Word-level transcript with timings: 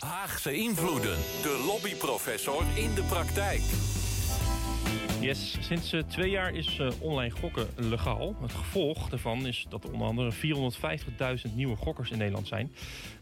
Haagse 0.00 0.54
invloeden. 0.54 1.16
De 1.42 1.64
lobbyprofessor 1.66 2.64
in 2.74 2.94
de 2.94 3.02
praktijk. 3.02 3.60
Yes, 5.20 5.56
sinds 5.60 5.92
uh, 5.92 6.02
twee 6.02 6.30
jaar 6.30 6.54
is 6.54 6.78
uh, 6.78 6.90
online 6.98 7.34
gokken 7.34 7.68
legaal. 7.76 8.36
Het 8.40 8.52
gevolg 8.52 9.08
daarvan 9.08 9.46
is 9.46 9.66
dat 9.68 9.84
er 9.84 9.92
onder 9.92 10.06
andere 10.06 10.32
450.000 11.48 11.54
nieuwe 11.54 11.76
gokkers 11.76 12.10
in 12.10 12.18
Nederland 12.18 12.48
zijn. 12.48 12.72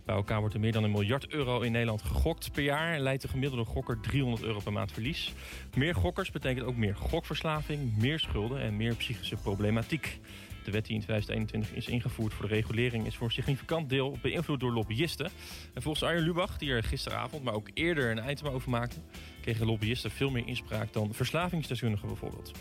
Bij 0.04 0.14
elkaar 0.14 0.40
wordt 0.40 0.54
er 0.54 0.60
meer 0.60 0.72
dan 0.72 0.84
een 0.84 0.90
miljard 0.90 1.28
euro 1.28 1.60
in 1.60 1.72
Nederland 1.72 2.02
gegokt 2.02 2.52
per 2.52 2.62
jaar... 2.62 2.95
en 2.95 3.00
leidt 3.00 3.22
de 3.22 3.29
gemiddelde 3.29 3.64
gokker 3.64 4.00
300 4.00 4.42
euro 4.42 4.60
per 4.60 4.72
maand 4.72 4.92
verlies. 4.92 5.32
Meer 5.74 5.95
gokkers 5.95 6.30
betekent 6.30 6.66
ook 6.66 6.76
meer 6.76 6.96
gokverslaving, 6.96 7.96
meer 7.96 8.18
schulden 8.18 8.60
en 8.60 8.76
meer 8.76 8.95
psychische 8.95 9.36
problematiek. 9.36 10.20
De 10.69 10.75
wet 10.75 10.87
die 10.87 10.95
in 10.95 11.03
2021 11.03 11.73
is 11.73 11.89
ingevoerd 11.89 12.35
voor 12.35 12.48
de 12.48 12.55
regulering... 12.55 13.07
is 13.07 13.17
voor 13.17 13.27
een 13.27 13.32
significant 13.32 13.89
deel 13.89 14.18
beïnvloed 14.23 14.61
door 14.61 14.73
lobbyisten. 14.73 15.30
En 15.75 15.82
volgens 15.82 16.05
Arjen 16.05 16.23
Lubach, 16.23 16.59
die 16.59 16.71
er 16.71 16.82
gisteravond, 16.82 17.45
maar 17.45 17.55
ook 17.55 17.71
eerder 17.75 18.11
een 18.11 18.30
item 18.30 18.46
over 18.46 18.71
maakte... 18.71 18.96
kregen 19.40 19.67
lobbyisten 19.67 20.11
veel 20.11 20.31
meer 20.31 20.46
inspraak 20.46 20.93
dan 20.93 21.14
verslavingsdeskundigen 21.14 22.09
bijvoorbeeld. 22.09 22.53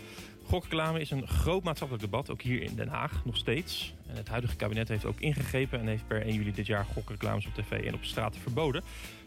Gokreclame 0.44 1.00
is 1.00 1.10
een 1.10 1.26
groot 1.26 1.62
maatschappelijk 1.62 2.04
debat, 2.10 2.30
ook 2.30 2.42
hier 2.42 2.62
in 2.62 2.74
Den 2.74 2.88
Haag, 2.88 3.24
nog 3.24 3.36
steeds. 3.36 3.94
En 4.06 4.16
het 4.16 4.28
huidige 4.28 4.56
kabinet 4.56 4.88
heeft 4.88 5.04
ook 5.04 5.20
ingegrepen... 5.20 5.80
en 5.80 5.86
heeft 5.86 6.06
per 6.06 6.22
1 6.22 6.34
juli 6.34 6.52
dit 6.52 6.66
jaar 6.66 6.84
gokreclames 6.84 7.46
op 7.46 7.54
tv 7.54 7.84
en 7.84 7.94
op 7.94 8.04
straten 8.04 8.40
verboden. 8.40 8.82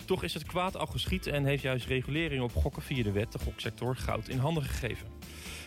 Toch 0.05 0.23
is 0.23 0.33
het 0.33 0.45
kwaad 0.45 0.77
al 0.77 0.85
geschiet 0.85 1.27
en 1.27 1.45
heeft 1.45 1.63
juist 1.63 1.85
regulering 1.85 2.43
op 2.43 2.55
gokken 2.55 2.81
via 2.81 3.03
de 3.03 3.11
wet... 3.11 3.31
de 3.31 3.39
goksector 3.39 3.95
goud 3.95 4.27
in 4.27 4.37
handen 4.37 4.63
gegeven. 4.63 5.07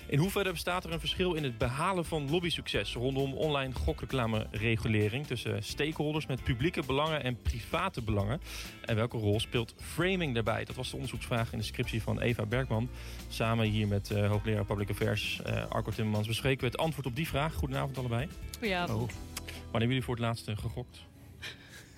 In 0.06 0.18
hoeverre 0.18 0.52
bestaat 0.52 0.84
er 0.84 0.92
een 0.92 1.00
verschil 1.00 1.34
in 1.34 1.44
het 1.44 1.58
behalen 1.58 2.04
van 2.04 2.30
lobbysucces... 2.30 2.94
rondom 2.94 3.32
online 3.32 3.74
gokreclame-regulering... 3.74 5.26
tussen 5.26 5.62
stakeholders 5.62 6.26
met 6.26 6.42
publieke 6.42 6.82
belangen 6.86 7.22
en 7.22 7.42
private 7.42 8.02
belangen? 8.02 8.40
En 8.84 8.96
welke 8.96 9.16
rol 9.16 9.40
speelt 9.40 9.74
framing 9.76 10.34
daarbij? 10.34 10.64
Dat 10.64 10.76
was 10.76 10.88
de 10.88 10.94
onderzoeksvraag 10.94 11.52
in 11.52 11.58
de 11.58 11.64
scriptie 11.64 12.02
van 12.02 12.20
Eva 12.20 12.46
Bergman. 12.46 12.88
Samen 13.28 13.66
hier 13.66 13.88
met 13.88 14.10
uh, 14.10 14.28
hoogleraar 14.30 14.64
Public 14.64 14.90
Affairs 14.90 15.40
uh, 15.46 15.66
Arco 15.68 15.90
Timmermans... 15.90 16.26
bespreken 16.26 16.60
we 16.60 16.66
het 16.66 16.76
antwoord 16.76 17.06
op 17.06 17.16
die 17.16 17.28
vraag. 17.28 17.54
Goedenavond 17.54 17.98
allebei. 17.98 18.28
Goedenavond. 18.52 19.02
Oh. 19.02 19.08
Wanneer 19.08 19.70
hebben 19.70 19.88
jullie 19.88 20.02
voor 20.02 20.14
het 20.14 20.24
laatst 20.24 20.50
gegokt? 20.54 21.13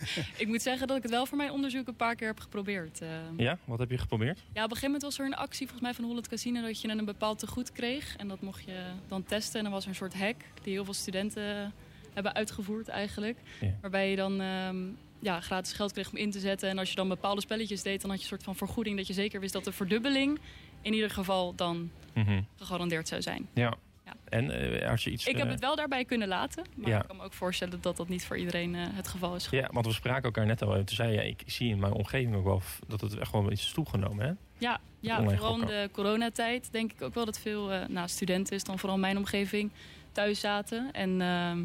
ik 0.42 0.46
moet 0.46 0.62
zeggen 0.62 0.86
dat 0.86 0.96
ik 0.96 1.02
het 1.02 1.12
wel 1.12 1.26
voor 1.26 1.36
mijn 1.36 1.50
onderzoek 1.50 1.88
een 1.88 1.96
paar 1.96 2.14
keer 2.14 2.26
heb 2.26 2.40
geprobeerd. 2.40 3.02
Uh, 3.02 3.08
ja, 3.36 3.58
wat 3.64 3.78
heb 3.78 3.90
je 3.90 3.98
geprobeerd? 3.98 4.38
Ja, 4.38 4.44
op 4.44 4.56
een 4.56 4.76
gegeven 4.76 4.84
moment 4.84 5.02
was 5.02 5.18
er 5.18 5.24
een 5.24 5.34
actie 5.34 5.66
volgens 5.66 5.82
mij 5.82 5.94
van 5.94 6.04
Holland 6.04 6.28
Casino... 6.28 6.60
dat 6.60 6.80
je 6.80 6.88
een 6.88 7.04
bepaald 7.04 7.38
tegoed 7.38 7.72
kreeg. 7.72 8.16
En 8.16 8.28
dat 8.28 8.40
mocht 8.40 8.64
je 8.64 8.82
dan 9.08 9.24
testen. 9.24 9.56
En 9.58 9.62
dan 9.62 9.72
was 9.72 9.82
er 9.82 9.88
een 9.88 9.94
soort 9.94 10.14
hack 10.14 10.36
die 10.62 10.72
heel 10.72 10.84
veel 10.84 10.94
studenten 10.94 11.72
hebben 12.12 12.34
uitgevoerd 12.34 12.88
eigenlijk. 12.88 13.38
Ja. 13.60 13.74
Waarbij 13.80 14.10
je 14.10 14.16
dan 14.16 14.40
um, 14.40 14.96
ja, 15.18 15.40
gratis 15.40 15.72
geld 15.72 15.92
kreeg 15.92 16.10
om 16.10 16.16
in 16.16 16.30
te 16.30 16.40
zetten. 16.40 16.68
En 16.68 16.78
als 16.78 16.90
je 16.90 16.96
dan 16.96 17.08
bepaalde 17.08 17.40
spelletjes 17.40 17.82
deed, 17.82 18.00
dan 18.00 18.10
had 18.10 18.18
je 18.18 18.24
een 18.24 18.30
soort 18.30 18.42
van 18.42 18.56
vergoeding... 18.56 18.96
dat 18.96 19.06
je 19.06 19.12
zeker 19.12 19.40
wist 19.40 19.52
dat 19.52 19.64
de 19.64 19.72
verdubbeling 19.72 20.38
in 20.82 20.92
ieder 20.92 21.10
geval 21.10 21.54
dan 21.54 21.90
mm 22.14 22.24
-hmm. 22.24 22.46
gegarandeerd 22.56 23.08
zou 23.08 23.22
zijn. 23.22 23.48
Ja, 23.54 23.76
ja. 24.06 24.12
En 24.24 24.50
uh, 24.50 24.90
als 24.90 25.04
je 25.04 25.10
iets... 25.10 25.26
Ik 25.26 25.36
heb 25.36 25.48
het 25.48 25.60
wel 25.60 25.76
daarbij 25.76 26.04
kunnen 26.04 26.28
laten. 26.28 26.64
Maar 26.74 26.90
ja. 26.90 27.00
ik 27.00 27.06
kan 27.06 27.16
me 27.16 27.22
ook 27.22 27.32
voorstellen 27.32 27.80
dat 27.80 27.96
dat 27.96 28.08
niet 28.08 28.24
voor 28.24 28.38
iedereen 28.38 28.74
uh, 28.74 28.86
het 28.90 29.08
geval 29.08 29.34
is. 29.34 29.48
Ja, 29.50 29.68
want 29.72 29.86
we 29.86 29.92
spraken 29.92 30.22
elkaar 30.22 30.46
net 30.46 30.62
al. 30.62 30.72
Toen 30.72 30.88
zei 30.88 31.12
je, 31.12 31.28
ik 31.28 31.42
zie 31.46 31.70
in 31.70 31.78
mijn 31.78 31.92
omgeving 31.92 32.34
ook 32.34 32.44
wel 32.44 32.62
dat 32.86 33.00
het 33.00 33.18
echt 33.18 33.32
wel 33.32 33.52
iets 33.52 33.62
is 33.62 33.72
toegenomen. 33.72 34.26
Hè? 34.26 34.32
Ja, 34.58 34.80
ja 35.00 35.22
vooral 35.22 35.60
in 35.60 35.66
de 35.66 35.88
coronatijd 35.92 36.72
denk 36.72 36.92
ik 36.92 37.02
ook 37.02 37.14
wel 37.14 37.24
dat 37.24 37.38
veel 37.38 37.72
uh, 37.72 37.86
nou, 37.88 38.08
studenten 38.08 38.56
is 38.56 38.64
dan 38.64 38.78
vooral 38.78 38.98
mijn 38.98 39.16
omgeving 39.16 39.70
thuis 40.12 40.40
zaten. 40.40 40.88
En 40.92 41.20
ehm, 41.20 41.62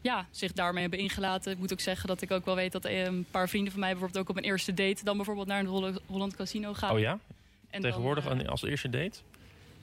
ja, 0.00 0.26
zich 0.30 0.52
daarmee 0.52 0.80
hebben 0.80 0.98
ingelaten. 0.98 1.52
Ik 1.52 1.58
moet 1.58 1.72
ook 1.72 1.80
zeggen 1.80 2.08
dat 2.08 2.22
ik 2.22 2.30
ook 2.30 2.44
wel 2.44 2.54
weet 2.54 2.72
dat 2.72 2.84
een 2.84 3.26
paar 3.30 3.48
vrienden 3.48 3.72
van 3.72 3.80
mij 3.80 3.90
bijvoorbeeld 3.90 4.22
ook 4.22 4.28
op 4.28 4.36
een 4.36 4.50
eerste 4.50 4.74
date 4.74 5.04
dan 5.04 5.16
bijvoorbeeld 5.16 5.46
naar 5.46 5.60
een 5.60 5.98
Holland 6.06 6.36
Casino 6.36 6.74
gaan. 6.74 6.92
Oh 6.92 6.98
ja? 6.98 7.18
En 7.70 7.80
Tegenwoordig 7.80 8.24
dan, 8.24 8.46
als 8.46 8.62
eerste 8.62 8.90
date? 8.90 9.18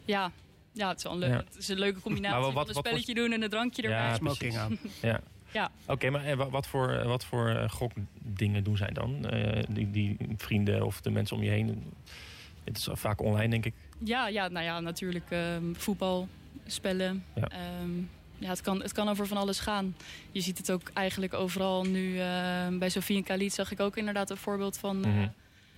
Ja, 0.05 0.31
ja, 0.75 0.87
het 0.87 0.97
is, 0.97 1.03
wel 1.03 1.13
een, 1.13 1.19
leuk, 1.19 1.29
ja. 1.29 1.37
het 1.37 1.57
is 1.57 1.67
een 1.67 1.79
leuke 1.79 1.99
combinatie 1.99 2.39
wat, 2.43 2.53
wat, 2.53 2.65
van 2.65 2.75
een 2.75 2.83
spelletje 2.83 3.13
doen 3.13 3.31
en 3.31 3.41
een 3.41 3.49
drankje 3.49 3.81
erbij. 3.81 3.97
Ja, 3.97 4.15
smoking 4.15 4.57
aan. 4.57 4.77
ja. 5.01 5.19
ja. 5.51 5.71
Oké, 5.87 5.91
okay, 6.07 6.09
maar 6.09 6.49
wat 6.49 6.67
voor, 6.67 7.03
wat 7.07 7.25
voor 7.25 7.69
gokdingen 7.69 8.63
doen 8.63 8.77
zij 8.77 8.91
dan? 8.91 9.33
Uh, 9.33 9.63
die, 9.69 9.91
die 9.91 10.17
vrienden 10.37 10.85
of 10.85 11.01
de 11.01 11.09
mensen 11.09 11.37
om 11.37 11.43
je 11.43 11.49
heen? 11.49 11.93
Het 12.63 12.77
is 12.77 12.87
vaak 12.91 13.21
online, 13.21 13.49
denk 13.49 13.65
ik. 13.65 13.73
Ja, 14.03 14.27
ja 14.27 14.47
nou 14.47 14.65
ja, 14.65 14.79
natuurlijk 14.79 15.31
um, 15.31 15.75
voetbal, 15.75 16.27
spellen. 16.65 17.23
Ja. 17.35 17.49
Um, 17.81 18.09
ja, 18.37 18.49
het 18.49 18.61
kan, 18.61 18.81
het 18.81 18.91
kan 18.91 19.09
over 19.09 19.27
van 19.27 19.37
alles 19.37 19.59
gaan. 19.59 19.95
Je 20.31 20.41
ziet 20.41 20.57
het 20.57 20.71
ook 20.71 20.89
eigenlijk 20.93 21.33
overal 21.33 21.83
nu. 21.83 22.13
Uh, 22.13 22.67
bij 22.79 22.89
Sofie 22.89 23.17
en 23.17 23.23
Khalid 23.23 23.53
zag 23.53 23.71
ik 23.71 23.79
ook 23.79 23.97
inderdaad 23.97 24.29
een 24.29 24.37
voorbeeld 24.37 24.77
van... 24.77 24.97
Mm 24.97 25.03
-hmm. 25.03 25.33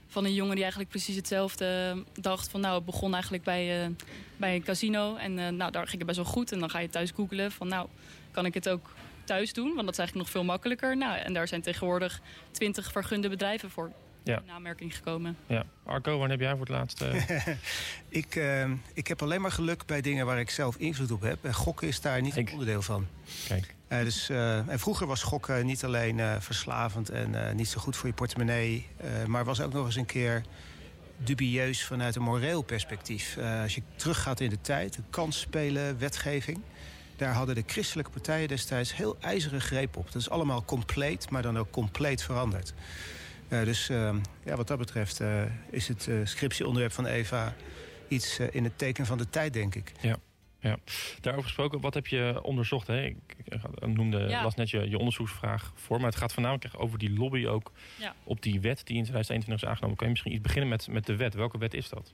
Van 0.08 0.26
een 0.26 0.34
jongen 0.34 0.52
die 0.52 0.62
eigenlijk 0.62 0.92
precies 0.92 1.16
hetzelfde 1.16 2.04
dacht. 2.14 2.50
Van 2.50 2.62
nou, 2.62 2.76
het 2.76 2.86
begon 2.86 3.14
eigenlijk 3.14 3.44
bij, 3.44 3.84
uh, 3.84 3.96
bij 4.38 4.56
een 4.56 4.64
casino. 4.64 5.16
En 5.16 5.38
uh, 5.38 5.48
nou, 5.48 5.72
daar 5.72 5.88
ging 5.88 5.98
het 5.98 6.06
best 6.06 6.18
wel 6.18 6.26
goed. 6.26 6.52
En 6.52 6.60
dan 6.60 6.70
ga 6.70 6.80
je 6.80 6.90
thuis 6.90 7.12
googlen 7.12 7.52
van 7.52 7.68
nou, 7.68 7.88
kan 8.32 8.46
ik 8.46 8.54
het 8.54 8.70
ook 8.70 8.94
thuis 9.24 9.54
doen? 9.54 9.74
Want 9.74 9.86
dat 9.86 9.92
is 9.92 10.00
eigenlijk 10.00 10.28
nog 10.28 10.30
veel 10.30 10.44
makkelijker. 10.52 10.98
Nou, 10.98 11.18
en 11.18 11.34
daar 11.34 11.48
zijn 11.48 11.62
tegenwoordig 11.62 12.22
twintig 12.52 12.92
vergunde 12.92 13.30
bedrijven 13.30 13.70
voor 13.70 13.92
ja. 14.28 14.42
in 14.42 14.52
aanmerking 14.52 14.96
gekomen. 14.96 15.38
Ja. 15.48 15.66
Arco, 15.84 16.10
wanneer 16.10 16.30
heb 16.30 16.40
jij 16.40 16.50
voor 16.50 16.60
het 16.60 16.70
laatst... 16.70 17.02
Uh... 17.02 17.48
ik, 18.10 18.36
uh, 18.36 18.72
ik 18.94 19.08
heb 19.08 19.22
alleen 19.22 19.42
maar 19.42 19.52
geluk 19.52 19.86
bij 19.86 20.02
dingen 20.02 20.26
waar 20.26 20.40
ik 20.40 20.50
zelf 20.50 20.76
invloed 20.76 21.12
op 21.12 21.22
heb. 21.22 21.46
En 21.46 21.54
gokken 21.54 21.88
is 21.88 22.02
daar 22.02 22.22
niet 22.22 22.38
een 22.38 22.52
onderdeel 22.52 22.82
van. 22.82 23.08
Kijk. 23.48 23.76
Uh, 23.90 24.00
dus, 24.00 24.30
en 24.30 24.80
vroeger 24.80 25.08
was 25.08 25.24
gokken 25.24 25.66
niet 25.66 25.84
alleen 25.84 26.42
verslavend 26.42 27.10
en 27.10 27.56
niet 27.56 27.68
zo 27.68 27.80
goed 27.80 27.96
voor 27.96 28.08
je 28.08 28.14
portemonnee... 28.14 28.88
maar 29.28 29.46
was 29.46 29.62
ook 29.62 29.74
nog 29.74 29.86
eens 29.86 29.96
een 29.96 30.06
keer 30.06 30.42
dubieus 31.18 31.86
vanuit 31.86 32.16
een 32.16 32.22
moreel 32.22 32.62
perspectief. 32.62 33.38
als 33.62 33.76
je 33.76 33.82
teruggaat 33.96 34.40
in 34.40 34.50
de 34.50 34.62
tijd, 34.62 34.94
de 34.94 35.02
kansspelen, 35.10 36.00
wetgeving... 36.00 36.62
Daar 37.18 37.34
hadden 37.34 37.56
de 37.56 37.64
christelijke 37.66 38.12
partijen 38.12 38.48
destijds 38.48 38.96
heel 38.96 39.18
ijzeren 39.20 39.62
greep 39.62 39.98
op. 39.98 40.06
Dat 40.06 40.22
is 40.22 40.30
allemaal 40.30 40.66
compleet, 40.66 41.30
maar 41.30 41.42
dan 41.42 41.58
ook 41.58 41.72
compleet 41.72 42.24
veranderd. 42.24 42.74
Uh, 43.50 43.64
dus 43.64 43.90
uh, 43.90 44.16
ja, 44.46 44.56
wat 44.56 44.68
dat 44.68 44.78
betreft 44.78 45.22
uh, 45.22 45.44
is 45.70 45.88
het 45.88 46.10
scriptieonderwerp 46.24 46.94
van 46.94 47.06
Eva 47.06 47.54
iets 48.08 48.40
in 48.40 48.64
het 48.64 48.78
teken 48.78 49.06
van 49.06 49.18
de 49.18 49.30
tijd, 49.30 49.54
denk 49.54 49.76
ik. 49.76 49.92
Ja. 50.02 50.18
Ja, 50.60 50.78
daarover 51.22 51.48
gesproken, 51.48 51.82
wat 51.82 51.94
heb 51.94 52.08
je 52.08 52.40
onderzocht? 52.44 52.88
Hè? 52.88 53.06
Ik 53.06 53.16
noemde, 53.80 54.18
ja. 54.18 54.44
las 54.44 54.56
net 54.56 54.70
je, 54.70 54.90
je 54.90 54.98
onderzoeksvraag 54.98 55.72
voor, 55.76 55.98
maar 55.98 56.10
het 56.10 56.20
gaat 56.20 56.34
voornamelijk 56.34 56.74
over 56.78 57.00
die 57.00 57.14
lobby 57.14 57.46
ook 57.46 57.72
ja. 58.00 58.16
op 58.24 58.42
die 58.42 58.62
wet 58.62 58.82
die 58.86 58.98
in 58.98 59.04
2021 59.04 59.56
is 59.56 59.70
aangenomen. 59.70 59.98
Kan 59.98 60.06
je 60.06 60.12
misschien 60.12 60.34
iets 60.34 60.42
beginnen 60.42 60.70
met, 60.70 60.88
met 60.88 61.06
de 61.06 61.16
wet? 61.16 61.34
Welke 61.34 61.58
wet 61.58 61.74
is 61.74 61.90
dat? 61.90 62.14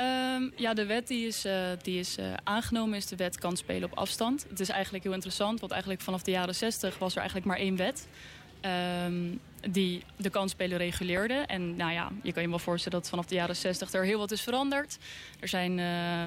Um, 0.00 0.52
ja, 0.56 0.74
de 0.74 0.86
wet 0.86 1.06
die 1.06 1.26
is, 1.26 1.46
uh, 1.46 1.68
die 1.82 1.98
is 1.98 2.18
uh, 2.18 2.34
aangenomen 2.44 2.96
is 2.96 3.06
de 3.06 3.16
wet 3.16 3.38
kan 3.38 3.56
spelen 3.56 3.90
op 3.90 3.98
afstand. 3.98 4.46
Het 4.48 4.60
is 4.60 4.68
eigenlijk 4.68 5.04
heel 5.04 5.12
interessant, 5.12 5.60
want 5.60 5.72
eigenlijk 5.72 6.02
vanaf 6.02 6.22
de 6.22 6.30
jaren 6.30 6.54
60 6.54 6.98
was 6.98 7.12
er 7.12 7.18
eigenlijk 7.18 7.46
maar 7.46 7.58
één 7.58 7.76
wet. 7.76 8.08
Um, 9.04 9.40
die 9.70 10.02
de 10.16 10.30
kansspelen 10.30 10.78
reguleerde. 10.78 11.34
En 11.34 11.76
nou 11.76 11.92
ja, 11.92 12.10
je 12.22 12.32
kan 12.32 12.42
je 12.42 12.48
wel 12.48 12.58
voorstellen 12.58 12.98
dat 12.98 13.08
vanaf 13.08 13.26
de 13.26 13.34
jaren 13.34 13.56
60 13.56 13.92
er 13.92 14.04
heel 14.04 14.18
wat 14.18 14.30
is 14.30 14.42
veranderd. 14.42 14.98
Er 15.40 15.48
zijn 15.48 15.78
uh, 15.78 16.22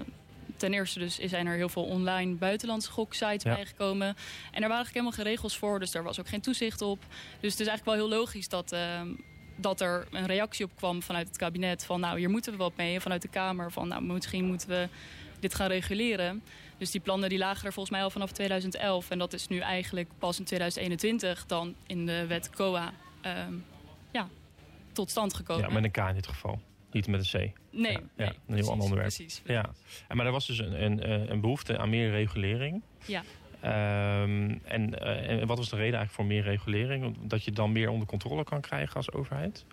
ten 0.57 0.73
eerste 0.73 0.99
dus 0.99 1.17
zijn 1.17 1.47
er 1.47 1.55
heel 1.55 1.69
veel 1.69 1.83
online 1.83 2.33
buitenlandse 2.33 2.91
goksites 2.91 3.43
ja. 3.43 3.55
bijgekomen. 3.55 4.07
En 4.07 4.15
er 4.63 4.69
waren 4.69 4.75
eigenlijk 4.75 4.93
helemaal 4.93 5.11
geen 5.11 5.25
regels 5.25 5.57
voor, 5.57 5.79
dus 5.79 5.91
daar 5.91 6.03
was 6.03 6.19
ook 6.19 6.27
geen 6.27 6.41
toezicht 6.41 6.81
op. 6.81 6.99
Dus 7.39 7.51
het 7.51 7.61
is 7.61 7.67
eigenlijk 7.67 7.85
wel 7.85 8.07
heel 8.07 8.17
logisch 8.19 8.47
dat... 8.47 8.73
Uh, 8.73 9.01
dat 9.55 9.81
er 9.81 10.07
een 10.11 10.25
reactie 10.25 10.65
op 10.65 10.71
kwam 10.75 11.01
vanuit 11.01 11.27
het 11.27 11.37
kabinet 11.37 11.85
van 11.85 11.99
nou 11.99 12.19
hier 12.19 12.29
moeten 12.29 12.51
we 12.51 12.57
wat 12.57 12.75
mee. 12.75 12.95
En 12.95 13.01
vanuit 13.01 13.21
de 13.21 13.27
Kamer 13.27 13.71
van 13.71 13.87
nou 13.87 14.03
misschien 14.03 14.45
moeten 14.45 14.69
we 14.69 14.87
dit 15.41 15.55
gaan 15.55 15.67
reguleren. 15.67 16.43
Dus 16.77 16.91
die 16.91 17.01
plannen 17.01 17.29
die 17.29 17.37
lagen 17.37 17.65
er 17.65 17.73
volgens 17.73 17.95
mij 17.95 18.03
al 18.03 18.09
vanaf 18.09 18.31
2011. 18.31 19.09
En 19.09 19.19
dat 19.19 19.33
is 19.33 19.47
nu 19.47 19.59
eigenlijk 19.59 20.09
pas 20.19 20.39
in 20.39 20.45
2021 20.45 21.45
dan 21.45 21.75
in 21.87 22.05
de 22.05 22.25
wet 22.27 22.49
COA 22.49 22.93
um, 23.47 23.65
ja, 24.11 24.27
tot 24.91 25.09
stand 25.09 25.33
gekomen. 25.33 25.67
Ja, 25.67 25.73
met 25.73 25.83
een 25.83 25.91
K 25.91 25.97
in 25.97 26.15
dit 26.15 26.27
geval. 26.27 26.61
Niet 26.91 27.07
met 27.07 27.33
een 27.33 27.49
C. 27.49 27.53
Nee, 27.71 27.91
ja, 27.91 27.99
nee, 28.15 28.27
ja, 28.27 28.33
een 28.47 28.55
heel 28.55 28.69
ander 28.69 28.83
onderwerp. 28.83 29.13
Precies, 29.15 29.41
Ja. 29.45 29.69
En, 30.07 30.17
maar 30.17 30.25
er 30.25 30.31
was 30.31 30.47
dus 30.47 30.57
een, 30.57 30.83
een, 30.83 31.31
een 31.31 31.41
behoefte 31.41 31.77
aan 31.77 31.89
meer 31.89 32.09
regulering. 32.09 32.81
Ja. 33.05 33.23
Um, 33.63 34.61
en, 34.63 34.93
uh, 35.01 35.29
en 35.29 35.47
wat 35.47 35.57
was 35.57 35.69
de 35.69 35.75
reden 35.75 35.97
eigenlijk 35.99 36.11
voor 36.11 36.25
meer 36.25 36.43
regulering? 36.43 37.17
Dat 37.21 37.43
je 37.43 37.51
dan 37.51 37.71
meer 37.71 37.89
onder 37.89 38.07
controle 38.07 38.43
kan 38.43 38.61
krijgen 38.61 38.95
als 38.95 39.11
overheid? 39.11 39.65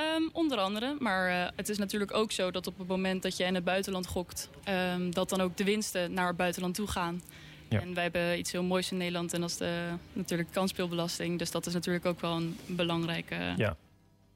Um, 0.00 0.30
onder 0.32 0.58
andere, 0.58 0.96
maar 0.98 1.30
uh, 1.30 1.46
het 1.56 1.68
is 1.68 1.78
natuurlijk 1.78 2.14
ook 2.14 2.32
zo 2.32 2.50
dat 2.50 2.66
op 2.66 2.78
het 2.78 2.88
moment 2.88 3.22
dat 3.22 3.36
je 3.36 3.44
in 3.44 3.54
het 3.54 3.64
buitenland 3.64 4.06
gokt... 4.06 4.48
Um, 4.94 5.14
dat 5.14 5.28
dan 5.28 5.40
ook 5.40 5.56
de 5.56 5.64
winsten 5.64 6.12
naar 6.12 6.26
het 6.26 6.36
buitenland 6.36 6.74
toe 6.74 6.86
gaan. 6.86 7.22
Ja. 7.68 7.80
En 7.80 7.94
wij 7.94 8.02
hebben 8.02 8.38
iets 8.38 8.52
heel 8.52 8.62
moois 8.62 8.90
in 8.90 8.96
Nederland 8.96 9.32
en 9.32 9.40
dat 9.40 9.50
is 9.50 9.56
de, 9.56 9.88
natuurlijk 10.12 10.48
kanspeelbelasting. 10.52 11.38
Dus 11.38 11.50
dat 11.50 11.66
is 11.66 11.72
natuurlijk 11.72 12.06
ook 12.06 12.20
wel 12.20 12.36
een 12.36 12.58
belangrijke... 12.66 13.54
Ja. 13.56 13.76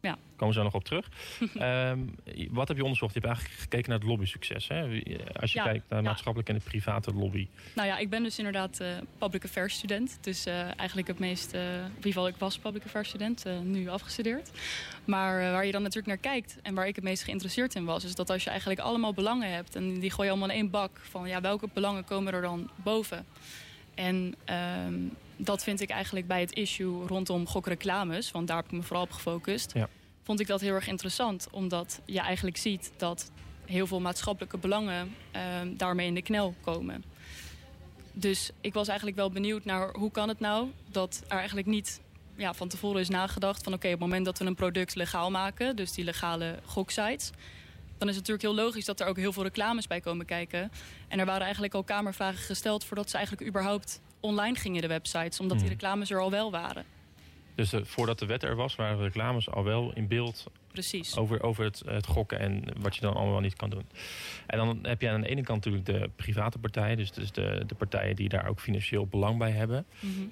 Ja. 0.02 0.18
Komen 0.36 0.54
we 0.54 0.60
zo 0.60 0.62
nog 0.62 0.74
op 0.74 0.84
terug. 0.84 1.08
Ehm, 1.54 1.98
wat 2.50 2.68
heb 2.68 2.76
je 2.76 2.82
onderzocht? 2.82 3.14
Je 3.14 3.20
hebt 3.20 3.32
eigenlijk 3.32 3.60
gekeken 3.62 3.90
naar 3.90 3.98
het 3.98 4.08
lobby-succes. 4.08 4.68
Hè? 4.68 4.80
Als 5.40 5.52
je 5.52 5.58
Ja, 5.58 5.64
kijkt 5.64 5.88
naar 5.88 5.98
de 5.98 6.04
ja. 6.04 6.10
maatschappelijke 6.10 6.52
en 6.52 6.58
de 6.58 6.64
private 6.64 7.12
lobby. 7.14 7.48
Nou 7.74 7.88
ja, 7.88 7.98
ik 7.98 8.10
ben 8.10 8.22
dus 8.22 8.38
inderdaad 8.38 8.80
eh, 8.80 8.88
public 9.18 9.44
affairs 9.44 9.74
student. 9.74 10.18
Dus 10.20 10.46
eh, 10.46 10.78
eigenlijk 10.78 11.08
het 11.08 11.18
meest, 11.18 11.52
eh, 11.54 11.60
in 11.74 11.82
ieder 11.96 12.02
geval 12.02 12.26
ik 12.28 12.36
was 12.38 12.58
public 12.58 12.84
affairs 12.84 13.08
student, 13.08 13.46
eh, 13.46 13.58
nu 13.58 13.88
afgestudeerd. 13.88 14.50
Maar 15.04 15.40
eh, 15.40 15.50
waar 15.50 15.66
je 15.66 15.72
dan 15.72 15.82
natuurlijk 15.82 16.08
naar 16.08 16.32
kijkt 16.32 16.58
en 16.62 16.74
waar 16.74 16.86
ik 16.86 16.94
het 16.94 17.04
meest 17.04 17.22
geïnteresseerd 17.22 17.74
in 17.74 17.84
was, 17.84 18.04
is 18.04 18.14
dat 18.14 18.30
als 18.30 18.44
je 18.44 18.50
eigenlijk 18.50 18.80
allemaal 18.80 19.14
belangen 19.14 19.52
hebt 19.52 19.76
en 19.76 20.00
die 20.00 20.10
gooi 20.10 20.26
je 20.26 20.30
allemaal 20.32 20.50
in 20.50 20.54
één 20.62 20.70
bak 20.70 21.00
van 21.02 21.28
ja, 21.28 21.40
welke 21.40 21.68
belangen 21.72 22.04
komen 22.04 22.32
er 22.32 22.42
dan 22.42 22.70
boven? 22.76 23.26
En 23.94 24.34
ehm, 24.44 24.94
dat 25.44 25.62
vind 25.62 25.80
ik 25.80 25.90
eigenlijk 25.90 26.26
bij 26.26 26.40
het 26.40 26.52
issue 26.52 27.06
rondom 27.06 27.46
gokreclames, 27.46 28.30
want 28.30 28.48
daar 28.48 28.56
heb 28.56 28.66
ik 28.66 28.72
me 28.72 28.82
vooral 28.82 29.04
op 29.04 29.10
gefocust. 29.10 29.74
Ja. 29.74 29.88
Vond 30.22 30.40
ik 30.40 30.46
dat 30.46 30.60
heel 30.60 30.74
erg 30.74 30.88
interessant, 30.88 31.48
omdat 31.50 32.00
je 32.04 32.20
eigenlijk 32.20 32.56
ziet 32.56 32.92
dat 32.96 33.30
heel 33.64 33.86
veel 33.86 34.00
maatschappelijke 34.00 34.58
belangen 34.58 35.14
ehm, 35.30 35.76
daarmee 35.76 36.06
in 36.06 36.14
de 36.14 36.22
knel 36.22 36.54
komen. 36.60 37.04
Dus 38.12 38.50
ik 38.60 38.74
was 38.74 38.88
eigenlijk 38.88 39.16
wel 39.16 39.30
benieuwd 39.30 39.64
naar 39.64 39.92
hoe 39.92 40.10
kan 40.10 40.28
het 40.28 40.40
nou 40.40 40.68
dat 40.90 41.22
er 41.28 41.36
eigenlijk 41.36 41.66
niet 41.66 42.00
ja, 42.36 42.54
van 42.54 42.68
tevoren 42.68 43.00
is 43.00 43.08
nagedacht 43.08 43.62
van 43.62 43.72
oké, 43.72 43.86
op 43.86 43.92
het 43.92 44.00
moment 44.00 44.24
dat 44.24 44.38
we 44.38 44.44
een 44.44 44.54
product 44.54 44.94
legaal 44.94 45.30
maken, 45.30 45.76
dus 45.76 45.92
die 45.92 46.04
legale 46.04 46.58
goksites, 46.64 47.30
dan 47.98 48.08
is 48.08 48.16
het 48.16 48.26
natuurlijk 48.28 48.42
heel 48.42 48.64
logisch 48.64 48.84
dat 48.84 49.00
er 49.00 49.06
ook 49.06 49.16
heel 49.16 49.32
veel 49.32 49.42
reclames 49.42 49.86
bij 49.86 50.00
komen 50.00 50.26
kijken. 50.26 50.70
En 51.08 51.18
er 51.18 51.26
waren 51.26 51.42
eigenlijk 51.42 51.74
al 51.74 51.84
kamervragen 51.84 52.38
gesteld 52.38 52.84
voordat 52.84 53.10
ze 53.10 53.16
eigenlijk 53.16 53.48
überhaupt 53.48 54.00
online 54.20 54.56
gingen 54.58 54.82
de 54.82 54.88
websites, 54.88 55.40
omdat 55.40 55.56
die 55.58 55.66
Mhm. 55.66 55.74
reclames 55.76 56.10
er 56.10 56.20
al 56.20 56.30
wel 56.30 56.50
waren. 56.50 56.84
Dus 57.54 57.72
eh, 57.72 57.80
voordat 57.84 58.18
de 58.18 58.26
wet 58.26 58.42
er 58.42 58.56
was, 58.56 58.76
waren 58.76 58.96
de 58.96 59.02
reclames 59.02 59.50
al 59.50 59.64
wel 59.64 59.92
in 59.94 60.08
beeld 60.08 60.46
Precies. 60.72 61.16
over, 61.16 61.42
over 61.42 61.64
het, 61.64 61.82
het 61.86 62.06
gokken 62.06 62.38
en 62.38 62.64
wat 62.78 62.94
je 62.94 63.00
dan 63.00 63.14
allemaal 63.14 63.40
niet 63.40 63.56
kan 63.56 63.70
doen. 63.70 63.84
En 64.46 64.58
dan 64.58 64.78
heb 64.82 65.00
je 65.00 65.08
aan 65.10 65.20
de 65.20 65.28
ene 65.28 65.42
kant 65.42 65.64
natuurlijk 65.64 65.86
de 66.02 66.10
private 66.16 66.58
partijen, 66.58 66.96
dus, 66.96 67.12
dus 67.12 67.32
de, 67.32 67.62
de 67.66 67.74
partijen 67.74 68.16
die 68.16 68.28
daar 68.28 68.46
ook 68.48 68.60
financieel 68.60 69.06
belang 69.06 69.38
bij 69.38 69.50
hebben. 69.50 69.86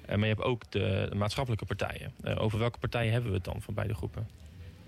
Eh, 0.05 0.07
maar 0.15 0.27
je 0.27 0.33
hebt 0.33 0.41
ook 0.45 0.71
de, 0.71 1.05
de 1.09 1.15
maatschappelijke 1.15 1.65
partijen. 1.65 2.13
Eh, 2.23 2.41
over 2.41 2.59
welke 2.59 2.79
partijen 2.79 3.11
hebben 3.11 3.29
we 3.29 3.35
het 3.35 3.45
dan 3.45 3.61
van 3.61 3.73
beide 3.73 3.93
groepen? 3.93 4.27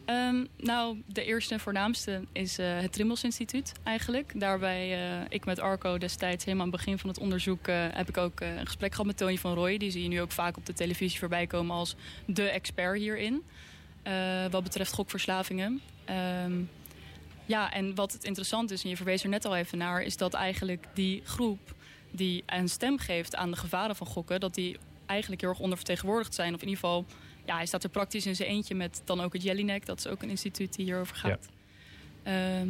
Ehm, 0.05 0.45
nou, 0.57 1.01
de 1.05 1.23
eerste 1.23 1.53
en 1.53 1.59
voornaamste 1.59 2.21
is 2.31 2.57
eh, 2.57 2.79
het 2.79 2.93
Trimbos 2.93 3.23
Instituut 3.23 3.71
eigenlijk. 3.83 4.39
Daarbij, 4.39 4.93
eh, 4.93 5.25
ik 5.29 5.45
met 5.45 5.59
Arco 5.59 5.97
destijds 5.97 6.45
helemaal 6.45 6.65
aan 6.65 6.71
het 6.71 6.81
begin 6.81 6.99
van 6.99 7.09
het 7.09 7.19
onderzoek... 7.19 7.67
eh, 7.67 7.85
heb 7.91 8.09
ik 8.09 8.17
ook 8.17 8.39
een 8.39 8.65
gesprek 8.65 8.91
gehad 8.91 9.05
met 9.05 9.17
Tony 9.17 9.37
van 9.37 9.53
Rooij. 9.53 9.77
Die 9.77 9.91
zie 9.91 10.03
je 10.03 10.07
nu 10.07 10.21
ook 10.21 10.31
vaak 10.31 10.57
op 10.57 10.65
de 10.65 10.73
televisie 10.73 11.19
voorbij 11.19 11.47
komen 11.47 11.75
als 11.75 11.95
de 12.25 12.49
expert 12.49 12.97
hierin. 12.97 13.43
wat 14.51 14.63
betreft 14.63 14.93
gokverslavingen. 14.93 15.81
Ehm, 16.05 16.61
ja, 17.45 17.73
en 17.73 17.95
wat 17.95 18.11
het 18.11 18.23
interessant 18.23 18.71
is, 18.71 18.83
en 18.83 18.89
je 18.89 18.95
verwees 18.95 19.23
er 19.23 19.29
net 19.29 19.45
al 19.45 19.55
even 19.55 19.77
naar... 19.77 20.01
is 20.01 20.17
dat 20.17 20.33
eigenlijk 20.33 20.87
die 20.93 21.21
groep 21.25 21.75
die 22.11 22.43
een 22.45 22.69
stem 22.69 22.97
geeft 22.97 23.35
aan 23.35 23.51
de 23.51 23.57
gevaren 23.57 23.95
van 23.95 24.07
gokken... 24.07 24.39
dat 24.39 24.53
die 24.53 24.77
eigenlijk 25.05 25.41
heel 25.41 25.49
erg 25.49 25.59
ondervertegenwoordigd 25.59 26.33
zijn. 26.33 26.53
Of 26.53 26.61
in 26.61 26.67
ieder 26.67 26.83
geval, 26.83 27.05
ja, 27.45 27.55
hij 27.55 27.65
staat 27.65 27.83
er 27.83 27.89
praktisch 27.89 28.25
in 28.25 28.35
zijn 28.35 28.49
eentje 28.49 28.75
met 28.75 29.01
dan 29.05 29.21
ook 29.21 29.33
het 29.33 29.43
Jellinek. 29.43 29.85
Dat 29.85 29.97
is 29.97 30.07
ook 30.07 30.21
een 30.21 30.29
instituut 30.29 30.75
die 30.75 30.85
hierover 30.85 31.15
gaat. 31.15 31.49
Ehm, 32.23 32.69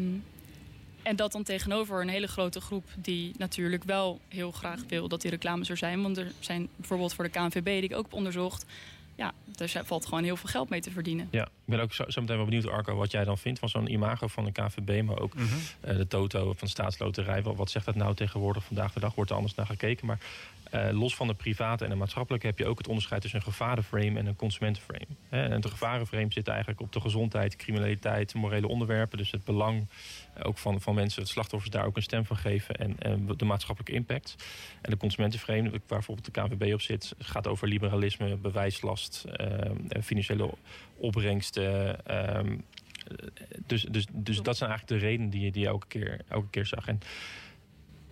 en 1.03 1.15
dat 1.15 1.31
dan 1.31 1.44
tegenover 1.44 2.01
een 2.01 2.09
hele 2.09 2.27
grote 2.27 2.62
groep 2.62 2.85
die 2.95 3.33
natuurlijk 3.38 3.83
wel 3.83 4.19
heel 4.27 4.51
graag 4.51 4.79
wil 4.88 5.07
dat 5.07 5.21
die 5.21 5.31
reclames 5.31 5.69
er 5.69 5.77
zijn. 5.77 6.01
Want 6.01 6.18
er 6.18 6.31
zijn 6.39 6.69
bijvoorbeeld 6.75 7.13
voor 7.13 7.23
de 7.23 7.29
KNVB, 7.29 7.63
die 7.63 7.83
ik 7.83 7.95
ook 7.95 8.03
heb 8.03 8.13
onderzocht... 8.13 8.65
ja, 9.15 9.33
daar 9.45 9.85
valt 9.85 10.06
gewoon 10.06 10.23
heel 10.23 10.38
veel 10.38 10.50
geld 10.50 10.69
mee 10.69 10.81
te 10.81 10.91
verdienen. 10.91 11.27
Ja, 11.31 11.44
ik 11.44 11.50
ben 11.65 11.79
ook 11.79 11.94
zo, 11.94 12.03
zo 12.07 12.21
meteen 12.21 12.35
wel 12.35 12.45
benieuwd, 12.45 12.67
Arco, 12.67 12.95
wat 12.95 13.12
jij 13.12 13.24
dan 13.24 13.38
vindt 13.38 13.59
van 13.59 13.69
zo'n 13.69 13.91
imago 13.91 14.27
van 14.27 14.45
de 14.45 14.51
KVB, 14.51 15.03
maar 15.03 15.19
ook 15.19 15.33
eh, 15.79 15.95
de 15.95 16.07
Toto 16.07 16.45
van 16.45 16.56
de 16.59 16.67
staatsloterij. 16.67 17.44
Wat, 17.44 17.56
wat 17.56 17.71
zegt 17.71 17.85
dat 17.85 17.95
nou 17.95 18.15
tegenwoordig 18.15 18.63
vandaag 18.63 18.94
de 18.94 19.00
dag? 19.00 19.15
Wordt 19.15 19.29
er 19.29 19.35
anders 19.35 19.56
naar 19.56 19.65
gekeken. 19.65 20.06
Maar 20.07 20.19
eh, 20.71 20.89
los 20.91 21.15
van 21.15 21.27
de 21.27 21.33
private 21.33 21.83
en 21.83 21.89
de 21.89 21.95
maatschappelijke 21.95 22.47
heb 22.47 22.57
je 22.57 22.65
ook 22.65 22.77
het 22.77 22.88
onderscheid 22.88 23.21
tussen 23.21 23.39
een 23.39 23.45
gevarenframe 23.45 24.19
en 24.19 24.25
een 24.25 24.35
consumentenframe. 24.35 25.06
En 25.29 25.62
de 25.62 25.69
gevarenframe 25.69 26.31
zit 26.31 26.47
eigenlijk 26.47 26.81
op 26.81 26.91
de 26.91 27.01
gezondheid, 27.01 27.56
criminaliteit, 27.56 28.33
morele 28.33 28.68
onderwerpen. 28.68 29.18
Dus 29.18 29.31
het 29.31 29.44
belang 29.44 29.88
eh, 30.33 30.47
ook 30.47 30.57
van, 30.57 30.81
van 30.81 30.95
mensen, 30.95 31.25
slachtoffers 31.25 31.71
daar 31.71 31.85
ook 31.85 31.95
een 31.95 32.03
stem 32.03 32.25
van 32.25 32.38
geven 32.38 32.75
en, 32.75 32.95
en 33.00 33.25
de 33.38 33.45
maatschappelijke 33.45 33.95
impact. 33.95 34.35
En 34.81 34.91
de 34.91 34.97
consumentenframe, 34.97 35.69
waar 35.69 35.79
bijvoorbeeld 35.88 36.33
de 36.33 36.41
KNVB 36.41 36.74
op 36.74 36.81
zit, 36.81 37.15
gaat 37.19 37.47
over 37.47 37.67
liberalisme, 37.67 38.35
bewijslast, 38.35 39.24
eh, 39.24 39.71
financiële 40.01 40.50
opbrengsten. 40.97 42.06
ehm, 42.06 42.57
dus, 43.65 43.83
dus, 43.83 44.06
dus 44.12 44.41
dat 44.41 44.57
zijn 44.57 44.69
eigenlijk 44.69 45.01
de 45.01 45.07
redenen 45.07 45.29
die 45.29 45.41
je, 45.41 45.51
die 45.51 45.62
je 45.62 45.67
elke, 45.67 45.88
keer, 45.88 46.21
elke 46.27 46.50
keer 46.50 46.65
zag. 46.65 46.88
En 46.88 47.00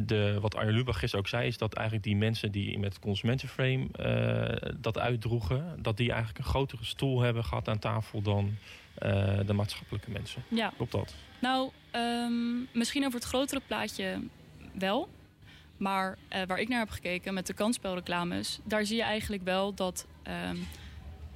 de, 0.05 0.37
wat 0.41 0.55
Arjen 0.55 0.73
Lubach 0.73 0.99
gisteren 0.99 1.25
ook 1.25 1.31
zei, 1.31 1.47
is 1.47 1.57
dat 1.57 1.73
eigenlijk 1.73 2.05
die 2.05 2.15
mensen 2.15 2.51
die 2.51 2.79
met 2.79 2.93
het 2.93 3.01
consumentenframe 3.01 3.87
eh, 3.91 4.71
dat 4.77 4.97
uitdroegen, 4.97 5.79
dat 5.81 5.97
die 5.97 6.09
eigenlijk 6.09 6.39
een 6.39 6.51
grotere 6.51 6.83
stoel 6.83 7.21
hebben 7.21 7.43
gehad 7.43 7.67
aan 7.67 7.79
tafel 7.79 8.21
dan 8.21 8.55
eh, 8.93 9.39
de 9.45 9.53
maatschappelijke 9.53 10.11
mensen. 10.11 10.43
Ja, 10.47 10.71
Klopt 10.75 10.91
dat? 10.91 11.15
nou, 11.41 11.71
ehm, 11.91 12.59
misschien 12.73 13.05
over 13.05 13.19
het 13.19 13.27
grotere 13.27 13.61
plaatje 13.67 14.19
wel. 14.73 15.09
Maar 15.77 16.17
eh, 16.27 16.41
waar 16.47 16.59
ik 16.59 16.67
naar 16.67 16.79
heb 16.79 16.89
gekeken 16.89 17.33
met 17.33 17.47
de 17.47 17.53
kansspelreclames... 17.53 18.59
daar 18.63 18.85
zie 18.85 18.97
je 18.97 19.03
eigenlijk 19.03 19.43
wel 19.43 19.73
dat 19.73 20.07
ehm, 20.23 20.57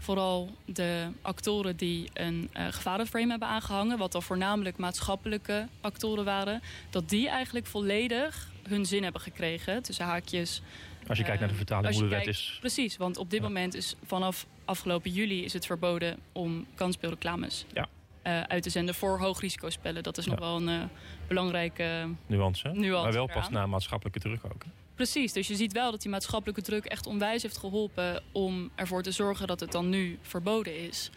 vooral 0.04 0.50
de 0.66 1.08
actoren 1.22 1.76
die 1.76 2.10
een 2.14 2.50
eh 2.54 2.68
gevarenframe 2.70 3.30
hebben 3.30 3.48
aangehangen... 3.48 3.98
wat 3.98 4.12
dan 4.12 4.24
voornamelijk 4.24 4.78
maatschappelijke 4.78 5.68
actoren 5.82 6.26
waren... 6.26 6.62
dat 6.90 7.10
die 7.10 7.30
eigenlijk 7.30 7.66
volledig 7.66 8.52
hun 8.68 8.86
zin 8.86 9.04
hebben 9.04 9.22
gekregen. 9.22 9.84
Tussen 9.84 10.06
haakjes 10.06 10.62
Als 11.08 11.18
je 11.18 11.24
kijkt 11.24 11.40
naar 11.40 11.48
de 11.50 11.54
Eh, 11.54 11.60
vertaling, 11.60 11.94
hoe 11.94 12.04
de 12.04 12.10
wet 12.10 12.28
is. 12.28 12.58
Precies, 12.60 12.98
want 12.98 13.18
op 13.18 13.30
dit 13.30 13.42
Ja. 13.42 13.48
moment 13.48 13.74
is 13.76 13.96
vanaf 14.06 14.46
afgelopen 14.66 15.12
juli 15.12 15.44
is 15.44 15.54
het 15.54 15.66
verboden 15.66 16.18
om 16.32 16.66
kansspelreclames 16.76 17.66
Ja. 17.74 17.88
eh, 18.22 18.42
uit 18.42 18.64
te 18.64 18.70
zenden 18.70 18.96
voor 18.96 19.20
hoogrisicospellen. 19.20 20.04
Dat 20.04 20.18
is 20.18 20.26
nog 20.26 20.40
wel 20.40 20.56
een 20.56 20.70
eh, 20.70 20.84
belangrijke 21.28 22.08
Nuance. 22.28 22.68
nuance. 22.68 23.04
maar 23.04 23.14
wel 23.14 23.28
pas 23.28 23.50
na 23.50 23.66
maatschappelijke 23.68 24.20
druk 24.20 24.46
ook. 24.46 24.64
hè? 24.64 24.70
Precies, 24.96 25.34
dus 25.34 25.48
je 25.48 25.56
ziet 25.56 25.74
wel 25.74 25.92
dat 25.92 26.02
die 26.02 26.12
maatschappelijke 26.12 26.62
druk 26.62 26.86
echt 26.86 27.08
onwijs 27.08 27.42
heeft 27.42 27.58
geholpen 27.58 28.24
om 28.32 28.72
ervoor 28.76 29.04
te 29.04 29.12
zorgen 29.12 29.48
dat 29.48 29.60
het 29.60 29.72
dan 29.72 29.90
nu 29.90 30.18
verboden 30.22 30.80
is. 30.88 31.10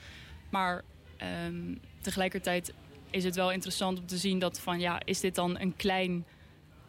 Maar 0.51 0.83
ehm, 1.17 1.75
tegelijkertijd 2.01 2.73
is 3.11 3.25
het 3.25 3.37
wel 3.37 3.53
interessant 3.53 3.99
om 3.99 4.07
te 4.07 4.17
zien 4.17 4.39
dat 4.39 4.61
van 4.61 4.81
ja, 4.81 5.01
is 5.05 5.21
dit 5.21 5.35
dan 5.35 5.59
een 5.61 5.77
klein. 5.77 6.25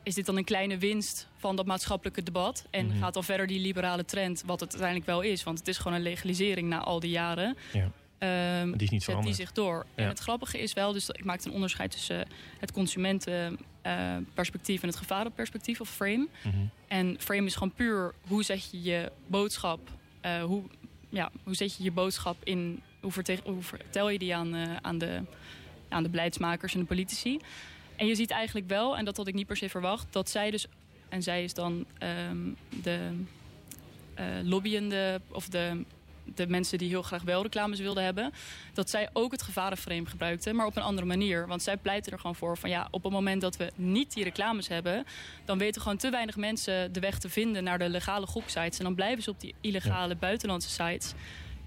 Is 0.04 0.14
dit 0.16 0.26
dan 0.26 0.38
een 0.38 0.44
kleine 0.44 0.78
winst 0.78 1.28
van 1.38 1.56
dat 1.56 1.66
maatschappelijke 1.66 2.24
debat? 2.24 2.66
En 2.70 2.86
Mhm. 2.88 2.98
gaat 2.98 3.14
dan 3.14 3.24
verder 3.24 3.48
die 3.48 3.60
liberale 3.60 4.06
trend, 4.06 4.44
wat 4.46 4.60
het 4.60 4.70
uiteindelijk 4.70 5.10
wel 5.10 5.22
is, 5.22 5.44
want 5.44 5.60
het 5.60 5.68
is 5.68 5.78
gewoon 5.78 5.94
een 5.98 6.04
legalisering 6.04 6.70
na 6.70 6.80
al 6.80 7.00
die 7.00 7.10
jaren. 7.10 7.58
Ja. 7.74 7.92
Ehm, 8.18 8.72
Die 8.72 8.82
is 8.82 8.90
niet 8.90 9.04
zet 9.04 9.24
die 9.24 9.34
zich 9.34 9.52
door. 9.52 9.86
En 9.96 10.08
het 10.08 10.20
grappige 10.20 10.60
is 10.60 10.74
wel, 10.74 10.94
dus 10.94 11.06
dat- 11.06 11.18
ik 11.18 11.26
maakte 11.26 11.48
een 11.48 11.54
onderscheid 11.54 11.92
tussen 11.92 12.28
het 12.60 12.72
consumentenperspectief 12.72 14.82
en 14.82 14.88
het 14.88 14.98
gevarenperspectief 14.98 15.82
of 15.82 15.90
frame. 15.90 16.28
Mhm. 16.44 16.56
En 16.88 17.16
frame 17.20 17.46
is 17.46 17.54
gewoon 17.54 17.74
puur 17.74 18.14
hoe 18.28 18.44
zet 18.44 18.72
je 18.72 18.82
je 18.82 19.12
boodschap, 19.28 19.80
eh, 20.22 20.44
hoe, 20.44 20.64
ja, 21.10 21.32
hoe 21.44 21.56
zet 21.56 21.78
je 21.78 21.84
je 21.84 21.92
boodschap 21.92 22.38
in, 22.44 22.82
hoe 23.02 23.12
vertel 23.62 24.10
je 24.10 24.20
die 24.20 24.36
aan, 24.36 24.56
eh, 24.56 24.76
aan, 24.82 24.98
de, 24.98 25.22
aan 25.90 26.04
de 26.04 26.10
beleidsmakers 26.10 26.74
en 26.74 26.80
de 26.80 26.86
politici. 26.86 27.40
En 27.96 28.08
je 28.08 28.16
ziet 28.16 28.32
eigenlijk 28.32 28.68
wel, 28.68 28.98
en 28.98 29.06
dat 29.06 29.18
had 29.18 29.28
ik 29.28 29.34
niet 29.34 29.48
per 29.48 29.58
se 29.58 29.70
verwacht, 29.70 30.08
dat 30.14 30.30
zij 30.30 30.52
dus, 30.52 30.66
en 31.10 31.24
zij 31.24 31.44
is 31.44 31.54
dan 31.54 31.86
ehm, 31.98 32.38
de 32.82 33.10
eh, 34.14 34.26
lobbyende 34.44 35.22
of 35.32 35.48
de, 35.50 35.84
de 36.36 36.48
mensen 36.48 36.78
die 36.78 36.90
heel 36.90 37.02
graag 37.02 37.24
wel 37.24 37.42
reclames 37.42 37.80
wilden 37.80 38.04
hebben, 38.04 38.34
dat 38.74 38.90
zij 38.90 39.10
ook 39.14 39.32
het 39.32 39.42
gevarenframe 39.42 40.06
gebruikten, 40.06 40.56
maar 40.56 40.66
op 40.66 40.76
een 40.76 40.84
andere 40.84 41.08
manier. 41.08 41.48
Want 41.48 41.64
zij 41.64 41.78
pleiten 41.78 42.12
er 42.12 42.20
gewoon 42.20 42.36
voor 42.36 42.58
van 42.58 42.70
ja, 42.70 42.88
op 42.92 43.04
het 43.04 43.12
moment 43.12 43.42
dat 43.42 43.58
we 43.58 43.72
niet 43.76 44.14
die 44.14 44.24
reclames 44.24 44.68
hebben, 44.68 45.06
dan 45.46 45.58
weten 45.58 45.82
gewoon 45.82 45.98
te 45.98 46.10
weinig 46.10 46.36
mensen 46.36 46.94
de 46.94 47.00
weg 47.00 47.20
te 47.20 47.30
vinden 47.30 47.64
naar 47.64 47.80
de 47.80 47.90
legale 47.90 48.28
goksites. 48.28 48.78
En 48.78 48.84
dan 48.84 48.96
blijven 48.96 49.24
ze 49.24 49.30
op 49.30 49.40
die 49.40 49.56
illegale 49.62 50.16
buitenlandse 50.16 50.70
sites. 50.70 51.14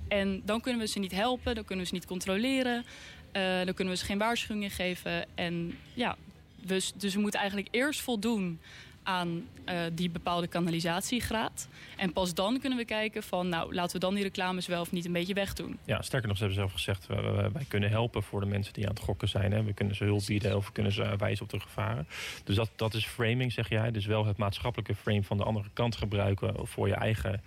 En 0.09 0.43
dan 0.45 0.61
kunnen 0.61 0.81
we 0.81 0.87
ze 0.87 0.99
niet 0.99 1.13
helpen, 1.13 1.55
dan 1.55 1.65
kunnen 1.65 1.85
we 1.85 1.91
ze 1.91 1.97
niet 1.97 2.07
controleren, 2.07 2.85
eh, 3.33 3.43
dan 3.65 3.75
kunnen 3.75 3.95
we 3.95 4.01
ze 4.01 4.05
geen 4.05 4.19
waarschuwingen 4.19 4.71
geven. 4.71 5.27
En 5.35 5.79
ja, 5.95 6.17
dus, 6.63 6.93
dus 6.97 7.15
we 7.15 7.21
moeten 7.21 7.41
eigenlijk 7.41 7.69
eerst 7.71 8.01
voldoen 8.01 8.61
aan 9.03 9.47
eh, 9.65 9.81
die 9.93 10.11
bepaalde 10.11 10.47
kanalisatiegraad. 10.47 11.69
En 11.97 12.13
pas 12.13 12.35
dan 12.35 12.61
kunnen 12.61 12.79
we 12.79 12.85
kijken 12.85 13.23
van, 13.23 13.49
nou, 13.49 13.75
laten 13.75 13.93
we 13.93 13.99
dan 13.99 14.15
die 14.15 14.23
reclames 14.23 14.67
wel 14.67 14.81
of 14.81 14.93
niet 14.93 15.05
een 15.05 15.13
beetje 15.13 15.35
wegdoen. 15.35 15.79
Ja, 15.85 16.03
sterker 16.03 16.29
nog, 16.29 16.37
ze 16.37 16.45
hebben 16.45 16.61
zelf 16.61 16.73
gezegd, 16.73 17.07
wij 17.53 17.65
kunnen 17.69 17.91
helpen 17.91 18.23
voor 18.23 18.41
de 18.41 18.47
mensen 18.47 18.73
die 18.73 18.85
aan 18.85 18.95
het 18.95 19.03
gokken 19.03 19.29
zijn. 19.29 19.53
Hè. 19.53 19.63
We 19.63 19.73
kunnen 19.73 19.95
ze 19.95 20.05
hulp 20.05 20.27
bieden 20.27 20.57
of 20.57 20.67
we 20.67 20.73
kunnen 20.73 20.93
ze 20.93 21.17
wijzen 21.17 21.45
op 21.45 21.51
de 21.51 21.61
gevaren. 21.61 22.09
Dus 22.45 22.57
dat, 22.57 22.71
dat 22.77 22.95
is 22.95 23.07
framing, 23.07 23.53
zeg 23.53 23.69
jij. 23.69 23.91
Dus 23.91 24.07
wel 24.07 24.27
het 24.27 24.37
maatschappelijke 24.37 24.95
frame 24.95 25.23
van 25.23 25.37
de 25.37 25.45
andere 25.45 25.69
kant 25.73 25.97
gebruiken 25.97 26.67
voor 26.67 26.89
je 26.89 26.95
eigen 26.95 27.43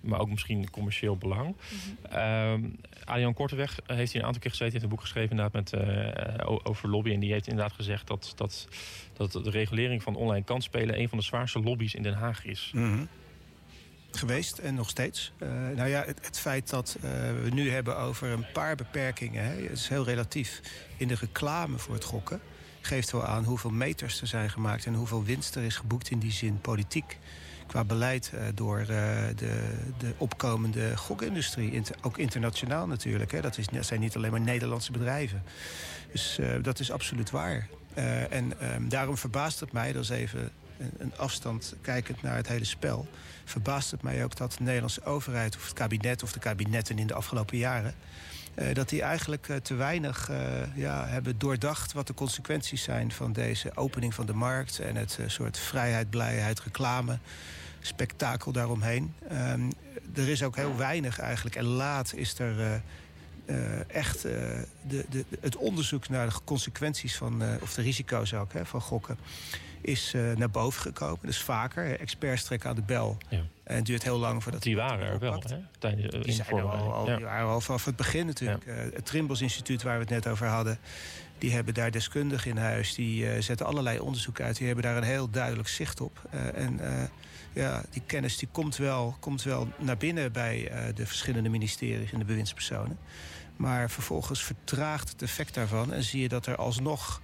maar 0.00 0.20
ook 0.20 0.30
misschien 0.30 0.70
commercieel 0.70 1.16
belang. 1.16 1.56
Mm 2.12 2.76
Arjan 3.04 3.34
Korteweg 3.34 3.78
heeft 3.86 4.12
hier 4.12 4.20
een 4.20 4.26
aantal 4.26 4.42
keer 4.42 4.50
gezeten, 4.50 4.72
heeft 4.72 4.84
een 4.84 4.90
boek 4.90 5.00
geschreven 5.00 5.30
inderdaad 5.30 5.52
met, 5.52 6.66
over 6.66 6.88
lobby. 6.88 7.12
En 7.12 7.20
die 7.20 7.32
heeft 7.32 7.46
inderdaad 7.46 7.72
gezegd 7.72 8.06
dat, 8.06 8.32
dat, 8.36 8.68
dat 9.16 9.32
de 9.32 9.50
regulering 9.50 10.02
van 10.02 10.16
online 10.16 10.44
kansspelen 10.44 10.98
een 10.98 11.08
van 11.08 11.18
de 11.18 11.24
zwaarste 11.24 11.60
lobby's 11.60 11.94
in 11.94 12.02
Den 12.02 12.14
Haag 12.14 12.44
is. 12.44 12.70
Mhm. 12.74 13.04
Geweest 14.10 14.58
en 14.58 14.74
nog 14.74 14.88
steeds. 14.88 15.32
nou 15.74 15.88
ja, 15.88 16.04
het, 16.04 16.26
het 16.26 16.38
feit 16.38 16.70
dat 16.70 16.96
we 17.42 17.48
nu 17.52 17.70
hebben 17.70 17.98
over 17.98 18.28
een 18.28 18.46
paar 18.52 18.76
beperkingen, 18.76 19.44
hè, 19.44 19.62
het 19.62 19.78
is 19.78 19.88
heel 19.88 20.04
relatief. 20.04 20.60
In 20.96 21.08
de 21.08 21.14
reclame 21.14 21.78
voor 21.78 21.94
het 21.94 22.04
gokken 22.04 22.40
geeft 22.80 23.10
wel 23.10 23.24
aan 23.24 23.44
hoeveel 23.44 23.70
meters 23.70 24.20
er 24.20 24.26
zijn 24.26 24.50
gemaakt 24.50 24.86
en 24.86 24.94
hoeveel 24.94 25.24
winst 25.24 25.54
er 25.54 25.62
is 25.62 25.76
geboekt 25.76 26.10
in 26.10 26.18
die 26.18 26.32
zin 26.32 26.60
politiek 26.60 27.18
qua 27.68 27.84
beleid 27.84 28.30
uh, 28.34 28.40
door 28.54 28.80
uh, 28.80 28.86
de, 29.36 29.74
de 29.98 30.14
opkomende 30.16 30.96
gokindustrie. 30.96 31.82
Ook 32.00 32.18
internationaal 32.18 32.86
natuurlijk. 32.86 33.42
Dat, 33.42 33.58
zijn 33.80 34.00
niet 34.00 34.16
alleen 34.16 34.30
maar 34.30 34.40
Nederlandse 34.40 34.92
bedrijven. 34.92 35.42
Dus 36.12 36.38
uh, 36.40 36.48
dat 36.62 36.80
is 36.80 36.90
absoluut 36.90 37.30
waar. 37.30 37.68
en 38.30 38.74
um, 38.74 38.88
daarom 38.88 39.16
verbaast 39.16 39.60
het 39.60 39.72
mij, 39.72 39.92
dat 39.92 40.02
is 40.02 40.08
even 40.08 40.50
een, 40.98 41.16
afstand 41.16 41.74
kijkend 41.80 42.22
naar 42.22 42.36
het 42.36 42.48
hele 42.48 42.64
spel... 42.64 43.08
verbaast 43.44 43.90
het 43.90 44.02
mij 44.02 44.24
ook 44.24 44.36
dat 44.36 44.52
de 44.52 44.62
Nederlandse 44.62 45.04
overheid 45.04 45.56
of 45.56 45.64
het 45.64 45.72
kabinet... 45.72 46.22
of 46.22 46.32
de 46.32 46.38
kabinetten 46.38 46.98
in 46.98 47.06
de 47.06 47.14
afgelopen 47.14 47.56
jaren 47.56 47.94
dat 48.72 48.88
die 48.88 49.02
eigenlijk 49.02 49.48
uh, 49.48 49.56
te 49.56 49.74
weinig 49.74 50.30
uh, 50.30 50.36
ja, 50.74 51.06
hebben 51.06 51.38
doordacht 51.38 51.92
wat 51.92 52.06
de 52.06 52.14
consequenties 52.14 52.82
zijn 52.82 53.12
van 53.12 53.32
deze 53.32 53.76
opening 53.76 54.14
van 54.14 54.26
de 54.26 54.34
markt 54.34 54.78
en 54.78 54.96
het 54.96 55.18
soort 55.26 55.58
vrijheid, 55.58 56.10
blijheid, 56.10 56.60
reclame, 56.60 57.18
spektakel 57.80 58.52
daaromheen. 58.52 59.14
Um, 59.32 59.72
er 60.14 60.28
is 60.28 60.42
ook 60.42 60.56
heel 60.56 60.76
weinig 60.76 61.18
eigenlijk 61.18 61.56
en 61.56 61.64
laat 61.64 62.14
is 62.14 62.38
er 62.38 62.82
echt 63.86 64.22
de, 64.22 64.66
de, 64.88 65.24
het 65.40 65.56
onderzoek 65.56 66.08
naar 66.08 66.28
de 66.28 66.34
consequenties 66.44 67.16
van, 67.16 67.42
of 67.60 67.74
de 67.74 67.82
risico's 67.82 68.34
ook 68.34 68.52
hè, 68.52 68.66
van 68.66 68.80
gokken 68.80 69.18
is 69.80 70.14
naar 70.36 70.50
boven 70.50 70.80
gekomen. 70.82 71.18
Dus 71.22 71.42
vaker. 71.42 72.00
Experts 72.00 72.44
trekken 72.44 72.68
aan 72.70 72.76
de 72.76 72.82
bel. 72.82 73.18
Ja. 73.28 73.42
En 73.64 73.76
het 73.76 73.86
duurt 73.86 74.02
heel 74.02 74.18
lang 74.18 74.42
voordat... 74.42 74.62
Die 74.62 74.76
waren 74.76 75.06
er 75.06 75.18
wel, 75.18 75.42
hè? 75.46 75.56
Tijdens, 75.78 76.24
die, 76.24 76.32
zijn 76.32 76.48
al, 76.50 76.70
al, 76.70 77.06
ja. 77.06 77.16
die 77.16 77.24
waren 77.24 77.48
al 77.48 77.60
vanaf 77.60 77.84
het 77.84 77.96
begin 77.96 78.26
natuurlijk. 78.26 78.64
Ja. 78.66 78.72
Het 78.72 79.06
Trimbos 79.06 79.40
Instituut, 79.40 79.82
waar 79.82 79.94
we 79.94 80.00
het 80.00 80.10
net 80.10 80.26
over 80.26 80.46
hadden... 80.46 80.78
die 81.38 81.52
hebben 81.52 81.74
daar 81.74 81.90
deskundigen 81.90 82.50
in 82.50 82.56
huis. 82.56 82.94
Die 82.94 83.42
zetten 83.42 83.66
allerlei 83.66 83.98
onderzoek 83.98 84.40
uit. 84.40 84.56
Die 84.56 84.66
hebben 84.66 84.84
daar 84.84 84.96
een 84.96 85.02
heel 85.02 85.30
duidelijk 85.30 85.68
zicht 85.68 86.00
op. 86.00 86.28
en 86.54 86.80
ja, 87.52 87.82
die 87.90 88.02
kennis 88.06 88.36
die 88.36 88.48
komt, 88.52 88.76
wel, 88.76 89.16
komt 89.20 89.42
wel 89.42 89.68
naar 89.78 89.96
binnen 89.96 90.32
bij 90.32 90.72
de 90.94 91.06
verschillende 91.06 91.48
ministeries 91.48 92.12
en 92.12 92.18
de 92.18 92.24
bewindspersonen. 92.24 92.98
Maar 93.56 93.90
vervolgens 93.90 94.44
vertraagt 94.44 95.08
het 95.08 95.22
effect 95.22 95.54
daarvan... 95.54 95.92
en 95.92 96.02
zie 96.02 96.20
je 96.20 96.28
dat 96.28 96.46
er 96.46 96.56
alsnog 96.56 97.20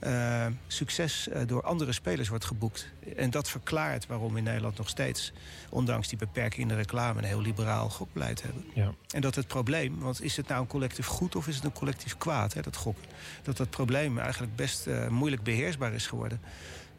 uh, 0.00 0.46
succes 0.66 1.28
uh, 1.28 1.40
door 1.46 1.62
andere 1.62 1.92
spelers 1.92 2.28
wordt 2.28 2.44
geboekt. 2.44 2.88
En 3.16 3.30
dat 3.30 3.50
verklaart 3.50 4.06
waarom 4.06 4.32
we 4.32 4.38
in 4.38 4.44
Nederland 4.44 4.76
nog 4.76 4.88
steeds... 4.88 5.32
ondanks 5.70 6.08
die 6.08 6.18
beperking 6.18 6.62
in 6.62 6.68
de 6.68 6.74
reclame... 6.74 7.18
een 7.18 7.24
heel 7.24 7.40
liberaal 7.40 7.90
gokbeleid 7.90 8.42
hebben. 8.42 8.64
Ja. 8.74 8.94
En 9.08 9.20
dat 9.20 9.34
het 9.34 9.46
probleem, 9.46 9.98
want 9.98 10.22
is 10.22 10.36
het 10.36 10.48
nou 10.48 10.60
een 10.60 10.66
collectief 10.66 11.06
goed... 11.06 11.36
of 11.36 11.48
is 11.48 11.54
het 11.54 11.64
een 11.64 11.72
collectief 11.72 12.16
kwaad, 12.18 12.52
hè, 12.52 12.62
dat 12.62 12.76
gokken? 12.76 13.04
Dat 13.42 13.56
dat 13.56 13.70
probleem 13.70 14.18
eigenlijk 14.18 14.56
best 14.56 14.88
moeilijk 15.08 15.42
beheersbaar 15.42 15.92
is 15.92 16.06
geworden. 16.06 16.40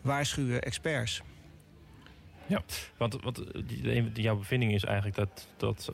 Waarschuwen 0.01 0.61
experts. 0.61 1.21
Ja, 2.45 2.63
want, 2.97 3.21
want 3.21 3.43
jouw 4.13 4.35
bevinding 4.35 4.73
is 4.73 4.83
eigenlijk 4.83 5.15
dat, 5.15 5.47
dat 5.57 5.91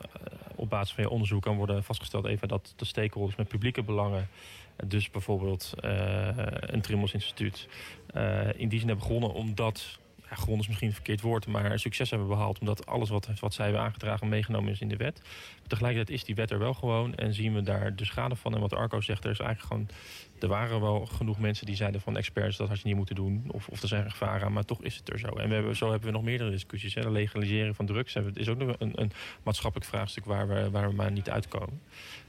op 0.54 0.70
basis 0.70 0.94
van 0.94 1.04
je 1.04 1.10
onderzoek 1.10 1.42
kan 1.42 1.56
worden 1.56 1.84
vastgesteld... 1.84 2.26
even 2.26 2.48
dat 2.48 2.72
de 2.76 2.84
stakeholders 2.84 3.36
met 3.36 3.48
publieke 3.48 3.82
belangen 3.82 4.28
dus 4.86 5.10
bijvoorbeeld 5.10 5.72
een 6.60 6.80
Trimmels 6.80 7.12
Instituut 7.12 7.68
in 8.56 8.68
die 8.68 8.78
zin 8.78 8.88
hebben 8.88 9.06
gewonnen 9.06 9.32
omdat 9.32 9.98
ja, 10.30 10.36
gewonnen 10.36 10.60
is 10.60 10.66
misschien 10.66 10.88
een 10.88 10.94
verkeerd 10.94 11.20
woord, 11.20 11.46
maar 11.46 11.78
succes 11.78 12.10
hebben 12.10 12.28
behaald. 12.28 12.58
Omdat 12.58 12.86
alles 12.86 13.08
wat, 13.08 13.28
wat 13.40 13.54
zij 13.54 13.64
hebben 13.64 13.82
aangedragen 13.82 14.28
meegenomen 14.28 14.72
is 14.72 14.80
in 14.80 14.88
de 14.88 14.96
wet. 14.96 15.22
Tegelijkertijd 15.66 16.18
is 16.18 16.24
die 16.24 16.34
wet 16.34 16.50
er 16.50 16.58
wel 16.58 16.74
gewoon 16.74 17.14
en 17.14 17.34
zien 17.34 17.54
we 17.54 17.62
daar 17.62 17.96
de 17.96 18.04
schade 18.04 18.36
van. 18.36 18.54
En 18.54 18.60
wat 18.60 18.74
Arco 18.74 19.00
zegt, 19.00 19.24
er 19.24 19.30
is 19.30 19.38
eigenlijk 19.38 19.68
gewoon. 19.72 19.88
Er 20.40 20.48
waren 20.48 20.80
wel 20.80 21.06
genoeg 21.06 21.38
mensen 21.38 21.66
die 21.66 21.76
zeiden 21.76 22.00
van 22.00 22.16
experts 22.16 22.56
dat 22.56 22.68
had 22.68 22.80
je 22.80 22.86
niet 22.86 22.96
moeten 22.96 23.14
doen. 23.14 23.44
Of, 23.46 23.68
of 23.68 23.82
er 23.82 23.88
zijn 23.88 24.10
gevaren 24.10 24.46
aan, 24.46 24.52
maar 24.52 24.64
toch 24.64 24.82
is 24.82 24.96
het 24.96 25.12
er 25.12 25.18
zo. 25.18 25.28
En 25.28 25.48
we 25.48 25.54
hebben, 25.54 25.76
zo 25.76 25.90
hebben 25.90 26.08
we 26.08 26.14
nog 26.14 26.24
meerdere 26.24 26.50
discussies. 26.50 26.94
Hè. 26.94 27.02
De 27.02 27.10
legalisering 27.10 27.76
van 27.76 27.86
drugs 27.86 28.16
is 28.34 28.48
ook 28.48 28.58
nog 28.58 28.76
een, 28.78 28.92
een 29.00 29.12
maatschappelijk 29.42 29.90
vraagstuk 29.90 30.24
waar 30.24 30.48
we, 30.48 30.70
waar 30.70 30.88
we 30.88 30.94
maar 30.94 31.12
niet 31.12 31.30
uitkomen. 31.30 31.80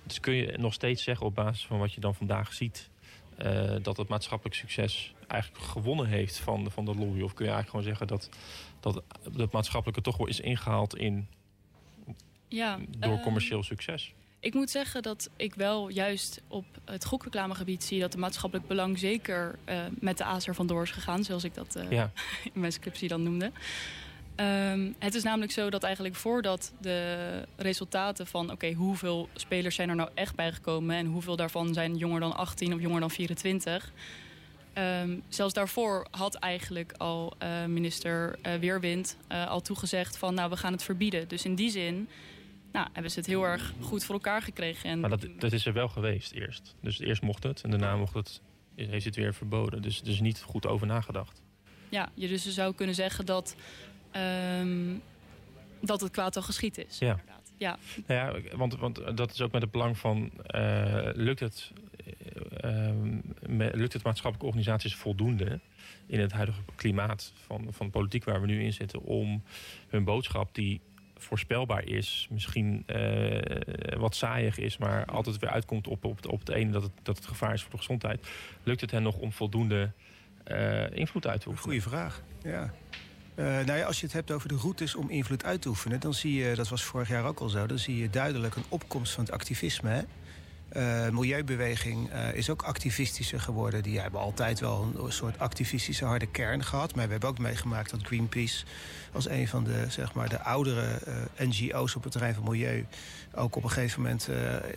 Dus 0.04 0.20
kun 0.20 0.34
je 0.34 0.58
nog 0.58 0.74
steeds 0.74 1.04
zeggen 1.04 1.26
op 1.26 1.36
basis 1.36 1.66
van 1.66 1.80
wat 1.80 1.94
je 1.94 2.02
dan 2.02 2.16
vandaag 2.16 2.54
ziet... 2.54 2.90
Uh, 3.44 3.76
dat 3.82 3.98
het 3.98 4.08
maatschappelijk 4.08 4.56
succes 4.56 5.14
eigenlijk 5.28 5.64
gewonnen 5.64 6.06
heeft 6.06 6.38
van, 6.38 6.72
van 6.72 6.86
de 6.86 6.96
lobby? 6.96 7.22
Of 7.22 7.34
kun 7.34 7.46
je 7.46 7.52
eigenlijk 7.52 7.70
gewoon 7.70 7.84
zeggen 7.86 8.08
dat, 8.08 8.30
dat 8.80 9.04
het 9.38 9.52
maatschappelijke 9.52 10.02
toch 10.02 10.18
wel 10.18 10.28
is 10.28 10.40
ingehaald 10.40 10.96
in, 10.96 11.28
ja, 12.48 12.80
door 12.98 13.18
uh, 13.18 13.24
commercieel 13.24 13.64
succes? 13.64 14.14
Ik 14.40 14.54
moet 14.54 14.70
zeggen 14.70 15.02
dat 15.02 15.30
ik 15.36 15.56
wel 15.56 15.90
juist 15.90 16.42
op 16.48 16.66
het 16.86 17.06
gokreclamegebied 17.06 17.84
zie... 17.84 18.00
dat 18.00 18.12
de 18.12 18.18
maatschappelijk 18.18 18.68
belang 18.68 19.00
zeker 19.00 19.60
uh, 19.70 19.80
met 20.00 20.18
de 20.18 20.24
aas 20.24 20.48
er 20.48 20.56
vandoor 20.56 20.84
is 20.84 20.92
gegaan... 20.92 21.24
zoals 21.24 21.44
ik 21.44 21.54
dat 21.54 21.86
ja. 21.90 22.12
in 22.54 22.60
mijn 22.60 22.72
scriptie 22.72 23.08
dan 23.08 23.24
noemde. 23.24 23.52
Um, 24.36 24.96
het 25.00 25.16
is 25.16 25.24
namelijk 25.24 25.52
zo 25.52 25.70
dat 25.70 25.84
eigenlijk 25.84 26.16
voordat 26.16 26.74
de 26.80 27.48
resultaten 27.56 28.28
van... 28.28 28.44
oké, 28.44 28.54
okay, 28.54 28.74
hoeveel 28.74 29.30
spelers 29.34 29.76
zijn 29.76 29.90
er 29.90 29.96
nou 29.96 30.10
echt 30.14 30.36
bijgekomen... 30.36 30.96
en 30.96 31.06
hoeveel 31.06 31.36
daarvan 31.36 31.74
zijn 31.74 31.96
jonger 31.96 32.20
dan 32.20 32.36
18 32.36 32.74
of 32.74 32.82
jonger 32.82 33.00
dan 33.00 33.12
24... 33.12 33.92
Um, 34.78 35.24
zelfs 35.30 35.54
daarvoor 35.54 36.08
had 36.12 36.36
eigenlijk 36.36 36.94
al 36.98 37.34
uh, 37.44 37.66
minister 37.66 38.40
uh, 38.46 38.54
Weerwind 38.54 39.18
uh, 39.32 39.48
al 39.48 39.62
toegezegd 39.62 40.18
van... 40.18 40.34
nou, 40.34 40.50
we 40.50 40.58
gaan 40.58 40.72
het 40.72 40.84
verbieden. 40.84 41.28
Dus 41.28 41.46
in 41.46 41.56
die 41.56 41.70
zin 41.70 42.08
nou, 42.72 42.88
hebben 42.94 43.12
ze 43.12 43.20
het 43.20 43.28
heel 43.28 43.44
erg 43.44 43.74
goed 43.82 44.04
voor 44.04 44.16
elkaar 44.16 44.42
gekregen. 44.42 44.90
En... 44.90 45.00
Maar 45.00 45.10
dat, 45.10 45.28
dat 45.38 45.52
is 45.52 45.66
er 45.66 45.74
wel 45.74 45.88
geweest 45.88 46.32
eerst. 46.32 46.76
Dus 46.82 47.00
eerst 47.00 47.22
mocht 47.22 47.44
het 47.44 47.62
en 47.62 47.70
daarna 47.70 47.96
mocht 47.96 48.14
het, 48.14 48.42
heeft 48.76 49.06
het 49.06 49.16
weer 49.16 49.34
verboden. 49.34 49.82
Dus 49.82 50.02
er 50.02 50.08
is 50.08 50.20
niet 50.20 50.42
goed 50.42 50.68
over 50.68 50.88
nagedacht. 50.88 51.42
Ja, 51.90 52.10
je 52.14 52.28
dus 52.28 52.48
zou 52.48 52.76
kunnen 52.76 52.96
zeggen 52.96 53.26
dat 53.26 53.56
um, 54.16 55.02
dat 55.82 56.02
het 56.02 56.12
kwaad 56.12 56.36
al 56.36 56.42
geschied 56.42 56.78
is. 56.78 57.00
Ja. 57.00 57.20
Ja. 57.58 57.78
Nou 58.06 58.42
ja, 58.44 58.58
want, 58.58 58.78
want 58.78 59.18
dat 59.18 59.32
is 59.32 59.42
ook 59.42 59.52
met 59.52 59.62
het 59.62 59.72
belang 59.72 59.98
van... 59.98 60.32
Uh, 60.56 61.10
lukt, 61.14 61.40
het, 61.40 61.72
uh, 62.66 62.92
me, 63.48 63.72
lukt 63.74 63.94
het 63.94 64.04
maatschappelijke 64.04 64.46
organisaties 64.46 64.96
voldoende... 64.96 65.60
in 66.06 66.20
het 66.20 66.32
huidige 66.32 66.62
klimaat 66.76 67.34
van, 67.46 67.68
van 67.70 67.86
de 67.86 67.92
politiek 67.92 68.24
waar 68.24 68.42
we 68.42 68.48
nu 68.48 68.64
in 68.64 68.74
zitten... 68.74 69.02
om 69.02 69.44
hun 69.88 70.04
boodschap 70.04 70.56
die 70.56 70.82
voorspelbaar 71.18 71.84
is, 71.84 72.28
misschien 72.30 72.84
uh, 72.88 73.40
wat 73.98 74.16
saaiig 74.16 74.58
is... 74.58 74.78
maar 74.78 75.06
altijd 75.06 75.38
weer 75.38 75.50
uitkomt 75.50 75.88
op, 75.88 76.06
op, 76.06 76.28
op 76.28 76.40
het 76.40 76.50
ene 76.50 76.72
dat 76.72 76.84
het, 76.84 76.92
dat 77.04 77.16
het 77.16 77.26
gevaar 77.26 77.54
is 77.54 77.62
voor 77.62 77.72
de 77.72 77.78
gezondheid... 77.78 78.28
lukt 78.64 78.82
het 78.82 78.92
hen 78.92 79.04
nog 79.04 79.18
om 79.18 79.32
voldoende 79.32 79.92
invloed 80.94 81.28
uit 81.28 81.42
te 81.42 81.48
oefenen? 81.48 81.64
Goeie 81.64 81.82
vraag, 81.82 82.22
ja. 82.44 82.74
Uh, 83.36 83.46
nou 83.46 83.80
ja, 83.80 83.86
als 83.86 84.00
je 84.00 84.06
het 84.06 84.16
hebt 84.16 84.32
over 84.32 84.48
de 84.48 84.56
routes 84.56 84.96
om 84.96 85.10
invloed 85.10 85.44
uit 85.44 85.62
te 85.62 85.70
oefenen... 85.70 86.00
dan 86.00 86.14
zie 86.14 86.34
je, 86.34 86.56
dat 86.56 86.70
was 86.70 86.84
vorig 86.84 87.10
jaar 87.10 87.26
ook 87.26 87.40
al 87.40 87.50
zo... 87.50 87.66
dan 87.66 87.80
zie 87.80 87.98
je 87.98 88.10
duidelijk 88.10 88.56
een 88.56 88.64
opkomst 88.70 89.14
van 89.14 89.24
het 89.24 89.34
activisme. 89.34 89.90
Hè? 89.90 90.02
Uh, 90.74 91.10
milieubeweging 91.12 92.14
uh, 92.14 92.34
is 92.34 92.50
ook 92.50 92.62
activistischer 92.62 93.40
geworden. 93.40 93.84
Die 93.84 94.00
hebben 94.00 94.20
altijd 94.20 94.60
wel 94.60 94.92
een 94.96 95.12
soort 95.12 95.40
activistische 95.40 96.06
harde 96.06 96.26
kern 96.26 96.64
gehad. 96.64 96.96
Maar 96.96 97.06
we 97.06 97.12
hebben 97.12 97.30
ook 97.30 97.40
meegemaakt 97.40 97.92
dat 97.92 98.04
Greenpeace... 98.04 98.66
als 99.12 99.30
een 99.30 99.48
van 99.48 99.64
de, 99.64 99.86
zeg 99.90 100.14
maar, 100.14 100.30
de 100.30 100.42
oudere 100.42 101.00
NGO's 101.38 101.96
op 101.96 102.04
het 102.04 102.12
terrein 102.12 102.34
van 102.34 102.44
milieu... 102.44 102.86
ook 103.36 103.56
op 103.56 103.64
een 103.64 103.70
gegeven 103.70 104.02
moment 104.02 104.28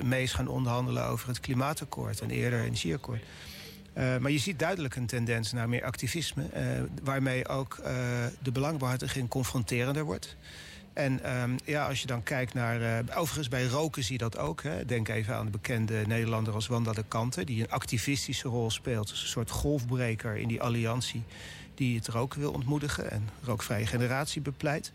mee 0.02 0.22
is 0.22 0.32
gaan 0.32 0.48
onderhandelen 0.48 1.06
over 1.06 1.28
het 1.28 1.40
klimaatakkoord... 1.40 2.20
en 2.20 2.30
eerder 2.30 2.60
energieakkoord. 2.60 3.22
Uh, 3.98 4.16
maar 4.16 4.30
je 4.30 4.38
ziet 4.38 4.58
duidelijk 4.58 4.96
een 4.96 5.06
tendens 5.06 5.52
naar 5.52 5.68
meer 5.68 5.84
activisme... 5.84 6.42
Uh, 6.56 6.60
waarmee 7.02 7.48
ook 7.48 7.78
uh, 7.80 7.86
de 8.42 8.52
belangbehartiging 8.52 9.28
confronterender 9.28 10.04
wordt. 10.04 10.36
En 10.92 11.40
um, 11.40 11.56
ja, 11.64 11.86
als 11.86 12.00
je 12.00 12.06
dan 12.06 12.22
kijkt 12.22 12.54
naar... 12.54 13.04
overigens, 13.14 13.48
bij 13.48 13.66
roken 13.66 14.04
zie 14.04 14.12
je 14.12 14.18
dat 14.18 14.38
ook. 14.38 14.62
Hè. 14.62 14.84
Denk 14.84 15.08
even 15.08 15.34
aan 15.34 15.44
de 15.44 15.50
bekende 15.50 16.04
Nederlander 16.06 16.54
als 16.54 16.66
Wanda 16.66 16.92
de 16.92 17.04
Kante... 17.08 17.44
die 17.44 17.60
een 17.60 17.70
activistische 17.70 18.48
rol 18.48 18.70
speelt. 18.70 19.08
Dus 19.08 19.22
een 19.22 19.28
soort 19.28 19.50
golfbreker 19.50 20.36
in 20.36 20.48
die 20.48 20.62
alliantie 20.62 21.22
die 21.74 21.96
het 21.96 22.08
roken 22.08 22.40
wil 22.40 22.52
ontmoedigen 22.52 23.10
en 23.10 23.28
rookvrije 23.42 23.86
generatie 23.86 24.40
bepleit. 24.40 24.92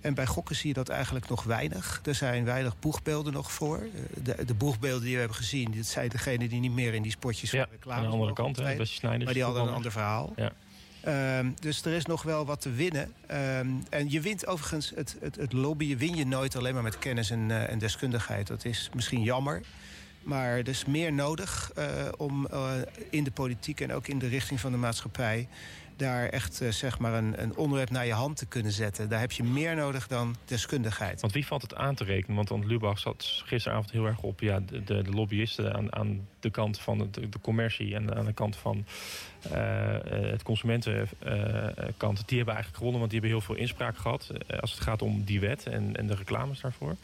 En 0.00 0.14
bij 0.14 0.26
gokken 0.26 0.56
zie 0.56 0.68
je 0.68 0.74
dat 0.74 0.88
eigenlijk 0.88 1.28
nog 1.28 1.42
weinig. 1.42 2.00
Er 2.04 2.14
zijn 2.14 2.44
weinig 2.44 2.78
boegbeelden 2.78 3.32
nog 3.32 3.52
voor. 3.52 3.86
De, 4.22 4.44
de 4.44 4.54
boegbeelden 4.54 5.02
die 5.02 5.12
we 5.12 5.18
hebben 5.18 5.36
gezien, 5.36 5.72
dat 5.76 5.86
zijn 5.86 6.08
degenen 6.08 6.48
die 6.48 6.60
niet 6.60 6.72
meer 6.72 6.94
in 6.94 7.02
die 7.02 7.10
spotjes 7.10 7.50
ja, 7.50 7.62
van 7.62 7.70
reclame 7.72 8.00
aan 8.00 8.06
de 8.06 8.12
andere 8.12 8.32
kant, 8.32 8.56
hè, 8.56 8.76
maar 9.02 9.32
die 9.32 9.42
hadden 9.42 9.62
een 9.62 9.74
ander 9.74 9.92
verhaal. 9.92 10.32
Ja. 10.36 10.52
Ehm, 11.00 11.50
dus 11.60 11.84
er 11.84 11.92
is 11.92 12.06
nog 12.06 12.22
wel 12.22 12.44
wat 12.44 12.60
te 12.60 12.70
winnen. 12.70 13.12
Ehm, 13.26 13.68
en 13.90 14.10
je 14.10 14.20
wint 14.20 14.46
overigens, 14.46 14.92
het, 14.94 15.16
het, 15.20 15.36
het 15.36 15.52
lobbyen 15.52 15.98
win 15.98 16.16
je 16.16 16.26
nooit 16.26 16.56
alleen 16.56 16.74
maar 16.74 16.82
met 16.82 16.98
kennis 16.98 17.30
en, 17.30 17.48
uh, 17.48 17.70
en 17.70 17.78
deskundigheid. 17.78 18.46
Dat 18.46 18.64
is 18.64 18.90
misschien 18.94 19.22
jammer. 19.22 19.62
Maar 20.22 20.56
er 20.56 20.68
is 20.68 20.84
meer 20.84 21.12
nodig 21.12 21.72
uh, 21.78 21.84
om 22.16 22.48
uh, 22.52 22.70
in 23.10 23.24
de 23.24 23.30
politiek 23.30 23.80
en 23.80 23.92
ook 23.92 24.06
in 24.06 24.18
de 24.18 24.28
richting 24.28 24.60
van 24.60 24.72
de 24.72 24.78
maatschappij 24.78 25.48
daar 25.98 26.28
echt 26.28 26.62
uh, 26.62 26.70
zeg 26.70 26.98
maar 26.98 27.14
een, 27.14 27.42
een, 27.42 27.56
onderwerp 27.56 27.90
naar 27.90 28.06
je 28.06 28.12
hand 28.12 28.36
te 28.36 28.46
kunnen 28.46 28.72
zetten. 28.72 29.08
Daar 29.08 29.20
heb 29.20 29.32
je 29.32 29.42
meer 29.42 29.76
nodig 29.76 30.06
dan 30.06 30.36
deskundigheid. 30.44 31.20
Want 31.20 31.32
wie 31.32 31.46
valt 31.46 31.62
het 31.62 31.74
aan 31.74 31.94
te 31.94 32.04
rekenen? 32.04 32.46
Want, 32.46 32.64
Lubach 32.64 32.98
zat 32.98 33.42
gisteravond 33.44 33.90
heel 33.90 34.06
erg 34.06 34.22
op 34.22 34.40
ja, 34.40 34.60
de, 34.60 34.84
de, 34.84 35.02
de 35.02 35.10
lobbyisten 35.10 35.74
aan, 35.74 35.94
aan 35.94 36.26
de 36.40 36.50
kant 36.50 36.80
van 36.80 36.98
de, 36.98 37.28
de 37.28 37.40
commercie 37.40 37.94
en 37.94 38.16
aan 38.16 38.24
de 38.24 38.32
kant 38.32 38.56
van 38.56 38.86
uh, 39.46 39.52
het 40.10 40.42
consumentenkant. 40.42 42.22
die 42.26 42.36
hebben 42.36 42.54
eigenlijk 42.54 42.76
gewonnen, 42.76 42.98
want 42.98 43.10
die 43.10 43.20
hebben 43.20 43.30
heel 43.30 43.40
veel 43.40 43.54
inspraak 43.54 43.96
gehad 43.96 44.30
als 44.60 44.72
het 44.72 44.80
gaat 44.80 45.02
om 45.02 45.24
die 45.24 45.40
wet 45.40 45.66
en, 45.66 45.96
en 45.96 46.06
de 46.06 46.14
reclames 46.14 46.60
daarvoor. 46.60 46.96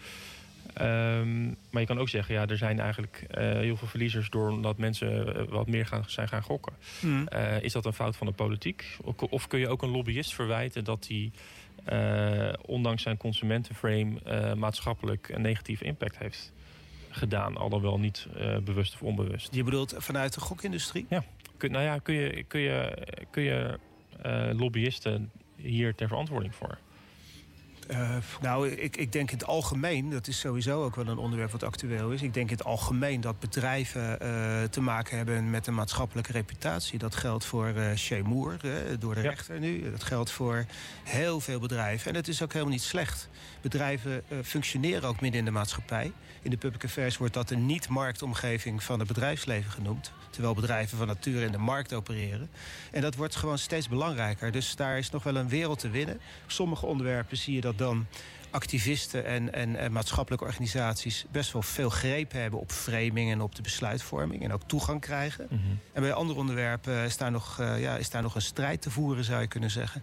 Um, 0.80 1.56
maar 1.70 1.80
je 1.80 1.86
kan 1.86 1.98
ook 1.98 2.08
zeggen, 2.08 2.34
ja, 2.34 2.46
er 2.46 2.56
zijn 2.56 2.80
eigenlijk 2.80 3.26
uh, 3.30 3.52
heel 3.52 3.76
veel 3.76 3.88
verliezers... 3.88 4.30
doordat 4.30 4.78
mensen 4.78 5.28
uh, 5.28 5.42
wat 5.48 5.66
meer 5.66 5.86
gaan, 5.86 6.04
zijn 6.06 6.28
gaan 6.28 6.42
gokken. 6.42 6.72
Mm. 7.00 7.28
Uh, 7.32 7.62
is 7.62 7.72
dat 7.72 7.84
een 7.84 7.92
fout 7.92 8.16
van 8.16 8.26
de 8.26 8.32
politiek? 8.32 8.96
Of, 9.02 9.16
of 9.16 9.46
kun 9.46 9.58
je 9.58 9.68
ook 9.68 9.82
een 9.82 9.90
lobbyist 9.90 10.34
verwijten 10.34 10.84
dat 10.84 11.08
hij... 11.08 11.30
ondanks 12.66 13.02
zijn 13.02 13.16
consumentenframe 13.16 14.54
maatschappelijk 14.54 15.28
een 15.28 15.42
negatieve 15.42 15.84
impact 15.84 16.18
heeft 16.18 16.52
gedaan. 17.10 17.56
Al 17.56 17.68
dan 17.68 17.80
wel 17.80 17.98
niet 17.98 18.26
bewust 18.64 18.94
of 18.94 19.02
onbewust. 19.02 19.54
Je 19.54 19.64
bedoelt 19.64 19.94
vanuit 19.98 20.34
de 20.34 20.40
gokindustrie? 20.40 21.06
Ja. 21.08 21.24
Kun, 21.56 21.70
nou 21.70 21.84
ja, 21.84 21.98
kun 21.98 22.14
je, 22.14 22.42
kun 22.42 22.60
je, 22.60 23.06
kun 23.30 23.42
je 23.42 23.78
lobbyisten 24.56 25.30
hier 25.56 25.94
ter 25.94 26.08
verantwoording 26.08 26.54
voor? 26.54 26.78
Uh, 27.90 28.16
nou, 28.40 28.68
ik, 28.68 28.96
ik 28.96 29.12
denk 29.12 29.30
in 29.30 29.38
het 29.38 29.46
algemeen, 29.46 30.10
dat 30.10 30.26
is 30.26 30.38
sowieso 30.38 30.84
ook 30.84 30.96
wel 30.96 31.06
een 31.06 31.18
onderwerp 31.18 31.50
wat 31.50 31.62
actueel 31.62 32.10
is. 32.10 32.22
Ik 32.22 32.34
denk 32.34 32.50
in 32.50 32.56
het 32.56 32.64
algemeen 32.64 33.20
dat 33.20 33.40
bedrijven 33.40 34.18
uh, 34.22 34.62
te 34.62 34.80
maken 34.80 35.16
hebben 35.16 35.50
met 35.50 35.66
een 35.66 35.74
maatschappelijke 35.74 36.32
reputatie. 36.32 36.98
Dat 36.98 37.14
geldt 37.14 37.44
voor 37.44 37.68
uh, 37.68 37.94
Shemour, 37.94 38.56
door 38.98 39.14
de 39.14 39.22
ja. 39.22 39.28
rechter 39.28 39.60
nu. 39.60 39.90
Dat 39.90 40.02
geldt 40.02 40.30
voor 40.30 40.64
heel 41.02 41.40
veel 41.40 41.60
bedrijven. 41.60 42.10
En 42.10 42.16
het 42.16 42.28
is 42.28 42.42
ook 42.42 42.52
helemaal 42.52 42.72
niet 42.72 42.82
slecht. 42.82 43.28
Bedrijven 43.60 44.22
functioneren 44.42 45.08
ook 45.08 45.20
midden 45.20 45.38
in 45.38 45.44
de 45.44 45.50
maatschappij. 45.50 46.12
In 46.42 46.50
de 46.50 46.56
public 46.56 46.84
affairs 46.84 47.16
wordt 47.16 47.34
dat 47.34 47.50
een 47.50 47.66
niet-marktomgeving 47.66 48.82
van 48.82 48.98
het 48.98 49.08
bedrijfsleven 49.08 49.70
genoemd. 49.70 50.12
Terwijl 50.34 50.54
bedrijven 50.54 50.98
van 50.98 51.06
nature 51.06 51.44
in 51.44 51.52
de 51.52 51.58
markt 51.58 51.92
opereren. 51.92 52.50
En 52.90 53.00
dat 53.00 53.14
wordt 53.14 53.36
gewoon 53.36 53.58
steeds 53.58 53.88
belangrijker. 53.88 54.52
Dus 54.52 54.76
daar 54.76 54.98
is 54.98 55.10
nog 55.10 55.22
wel 55.22 55.36
een 55.36 55.48
wereld 55.48 55.78
te 55.78 55.90
winnen. 55.90 56.14
Op 56.44 56.50
sommige 56.50 56.86
onderwerpen 56.86 57.36
zie 57.36 57.54
je 57.54 57.60
dat 57.60 57.78
dan 57.78 58.06
activisten 58.50 59.24
en, 59.24 59.52
en, 59.52 59.76
en, 59.76 59.92
maatschappelijke 59.92 60.44
organisaties 60.44 61.24
best 61.30 61.52
wel 61.52 61.62
veel 61.62 61.90
greep 61.90 62.32
hebben 62.32 62.60
op 62.60 62.72
framing 62.72 63.30
en 63.30 63.40
op 63.40 63.54
de 63.54 63.62
besluitvorming 63.62 64.42
en 64.42 64.52
ook 64.52 64.62
toegang 64.66 65.00
krijgen. 65.00 65.46
Mm 65.50 65.58
-hmm. 65.58 65.78
En 65.92 66.02
bij 66.02 66.12
andere 66.12 66.38
onderwerpen 66.38 67.04
is 67.04 67.16
daar, 67.16 67.30
nog, 67.30 67.60
uh, 67.60 67.80
ja, 67.80 67.96
is 67.96 68.10
daar 68.10 68.22
nog 68.22 68.34
een 68.34 68.42
strijd 68.42 68.82
te 68.82 68.90
voeren, 68.90 69.24
zou 69.24 69.40
je 69.40 69.46
kunnen 69.46 69.70
zeggen. 69.70 70.02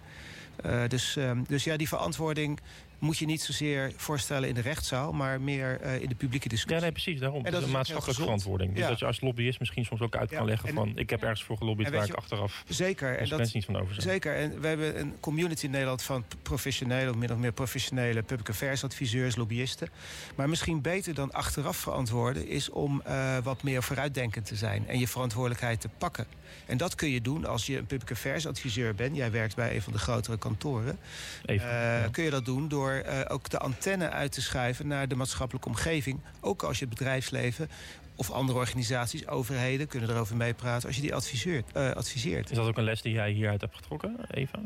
Uh, 0.66 0.82
dus, 0.88 1.16
um, 1.16 1.46
dus 1.48 1.64
ja, 1.64 1.78
die 1.78 1.88
verantwoording 1.88 2.60
moet 3.02 3.18
je 3.18 3.26
niet 3.26 3.42
zozeer 3.42 3.94
voorstellen 3.96 4.50
in 4.50 4.56
de 4.56 4.62
rechtszaal, 4.62 5.12
maar 5.12 5.42
meer 5.42 5.82
uh, 5.84 6.02
in 6.02 6.10
de 6.10 6.16
publieke 6.16 6.50
discussie. 6.50 6.76
Ja, 6.76 6.82
nee, 6.82 6.92
precies. 6.92 7.20
Daarom. 7.20 7.46
En 7.46 7.52
dat 7.52 7.62
is 7.62 7.68
een 7.68 7.74
maatschappelijke 7.74 8.22
verantwoording. 8.22 8.72
Dus 8.72 8.84
ja. 8.84 8.90
dat 8.90 9.00
je 9.00 9.06
als 9.06 9.22
lobbyist 9.22 9.60
misschien 9.60 9.86
soms 9.86 10.02
ook 10.02 10.16
uit 10.16 10.30
kan 10.30 10.46
leggen 10.46 10.70
en, 10.70 10.76
van... 10.76 10.98
ik 10.98 11.10
heb 11.10 11.22
ergens 11.22 11.44
voor 11.44 11.58
gelobbyd 11.58 11.90
waar 11.90 12.06
ik 12.06 12.14
achteraf 12.14 12.64
zeker, 12.68 13.18
en 13.18 13.30
dat, 13.30 13.54
niet 13.54 13.66
van 13.66 13.78
over 13.78 13.94
zijn. 13.94 14.08
Zeker. 14.08 14.36
En 14.36 14.62
we 14.62 14.68
hebben 14.68 15.00
een 15.00 15.14
community 15.20 15.66
in 15.66 15.72
Nederland 15.72 16.04
van 16.04 16.26
professionele... 16.42 17.10
of 17.10 17.16
min 17.16 17.32
of 17.32 17.38
meer 17.38 17.52
professionele 17.52 18.22
public 18.22 18.50
affairs 18.50 18.84
adviseurs, 18.84 19.36
lobbyisten. 19.36 19.90
Maar 20.36 20.50
misschien 20.50 20.82
beter 20.82 21.14
dan 21.14 21.32
achteraf 21.32 21.78
verantwoorden... 21.78 22.48
is 22.48 22.70
om 22.70 23.02
uh, 23.08 23.38
wat 23.38 23.64
meer 23.64 23.84
vooruitdenkend 23.84 24.46
te 24.46 24.56
zijn 24.56 24.88
en 24.88 25.00
je 25.00 25.08
verantwoordelijkheid 25.08 25.82
te 25.82 25.90
pakken. 25.98 26.26
En 26.66 26.78
dat 26.78 26.96
kun 26.96 27.10
je 27.10 27.22
doen 27.22 27.46
als 27.46 27.66
je 27.66 27.78
een 27.78 27.86
public 27.86 28.12
affairs 28.12 28.48
adviseur 28.48 28.96
bent. 28.96 29.16
Jij 29.16 29.32
werkt 29.32 29.56
bij 29.56 29.76
een 29.76 29.82
van 29.82 29.94
de 29.94 30.00
grotere 30.00 30.38
kantoren. 30.38 31.00
Even, 31.46 31.68
uh, 31.68 31.74
ja. 31.74 32.08
Kun 32.12 32.24
je 32.24 32.30
dat 32.30 32.46
doen 32.46 32.68
door 32.68 32.91
uh, 33.00 33.22
ook 33.28 33.50
de 33.50 33.58
antenne 33.58 34.10
uit 34.10 34.32
te 34.32 34.42
schuiven 34.42 34.88
naar 34.88 35.08
de 35.08 35.16
maatschappelijke 35.16 35.68
omgeving. 35.68 36.20
Ook 36.40 36.64
als 36.64 36.80
je 36.80 36.86
het 36.86 36.94
bedrijfsleven 36.98 37.70
of 38.16 38.32
andere 38.32 38.60
organisaties, 38.60 39.28
overheden, 39.28 39.88
kunnen 39.88 40.10
erover 40.10 40.36
meepraten 40.36 40.88
als 40.88 40.96
je 40.96 41.02
die 41.02 41.16
adviseert, 41.16 41.66
uh, 41.78 41.92
adviseert. 41.92 42.50
Is 42.50 42.58
dat 42.58 42.68
ook 42.68 42.78
een 42.78 42.84
les 42.84 43.02
die 43.02 43.14
jij 43.14 43.32
hieruit 43.32 43.62
hebt 43.62 43.76
getrokken, 43.76 44.18
Eva? 44.32 44.60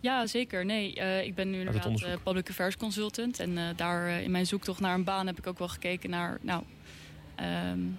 Ja, 0.00 0.26
zeker. 0.26 0.64
Nee, 0.64 0.96
uh, 0.96 1.24
ik 1.24 1.34
ben 1.34 1.50
nu 1.50 1.58
inderdaad 1.58 2.00
uh, 2.00 2.14
public 2.22 2.48
affairs 2.48 2.76
consultant. 2.76 3.40
En 3.40 3.50
uh, 3.50 3.64
daar 3.76 4.08
in 4.08 4.30
mijn 4.30 4.46
zoektocht 4.46 4.80
naar 4.80 4.94
een 4.94 5.04
baan 5.04 5.26
heb 5.26 5.38
ik 5.38 5.46
ook 5.46 5.58
wel 5.58 5.68
gekeken 5.68 6.10
naar... 6.10 6.38
Nou, 6.40 6.62
um, 7.72 7.98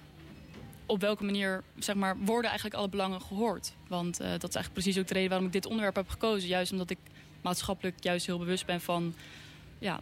op 0.85 1.01
welke 1.01 1.23
manier 1.23 1.63
zeg 1.79 1.95
maar, 1.95 2.17
worden 2.17 2.49
eigenlijk 2.49 2.79
alle 2.79 2.89
belangen 2.89 3.21
gehoord. 3.21 3.73
Want 3.87 4.17
dat 4.17 4.27
is 4.27 4.55
eigenlijk 4.55 4.73
precies 4.73 4.97
ook 4.97 5.07
de 5.07 5.13
reden 5.13 5.29
waarom 5.29 5.47
ik 5.47 5.53
dit 5.53 5.65
onderwerp 5.65 5.95
heb 5.95 6.09
gekozen. 6.09 6.49
Juist 6.49 6.71
omdat 6.71 6.89
ik 6.89 6.97
maatschappelijk 7.41 7.95
juist 8.03 8.25
heel 8.25 8.37
bewust 8.37 8.65
ben 8.65 8.81
van 8.81 9.13
ja, 9.81 9.99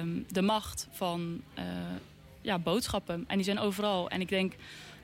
um, 0.00 0.24
de 0.28 0.42
macht 0.42 0.88
van 0.90 1.40
uh, 1.58 1.64
ja, 2.40 2.58
boodschappen. 2.58 3.24
En 3.26 3.36
die 3.36 3.44
zijn 3.44 3.58
overal. 3.58 4.10
En 4.10 4.20
ik 4.20 4.28
denk, 4.28 4.54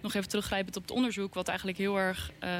nog 0.01 0.15
even 0.15 0.29
teruggrijpend 0.29 0.77
op 0.77 0.83
het 0.83 0.91
onderzoek... 0.91 1.35
wat 1.35 1.49
eigenlijk 1.49 1.79
heel 1.79 1.99
erg 1.99 2.31
uh, 2.45 2.51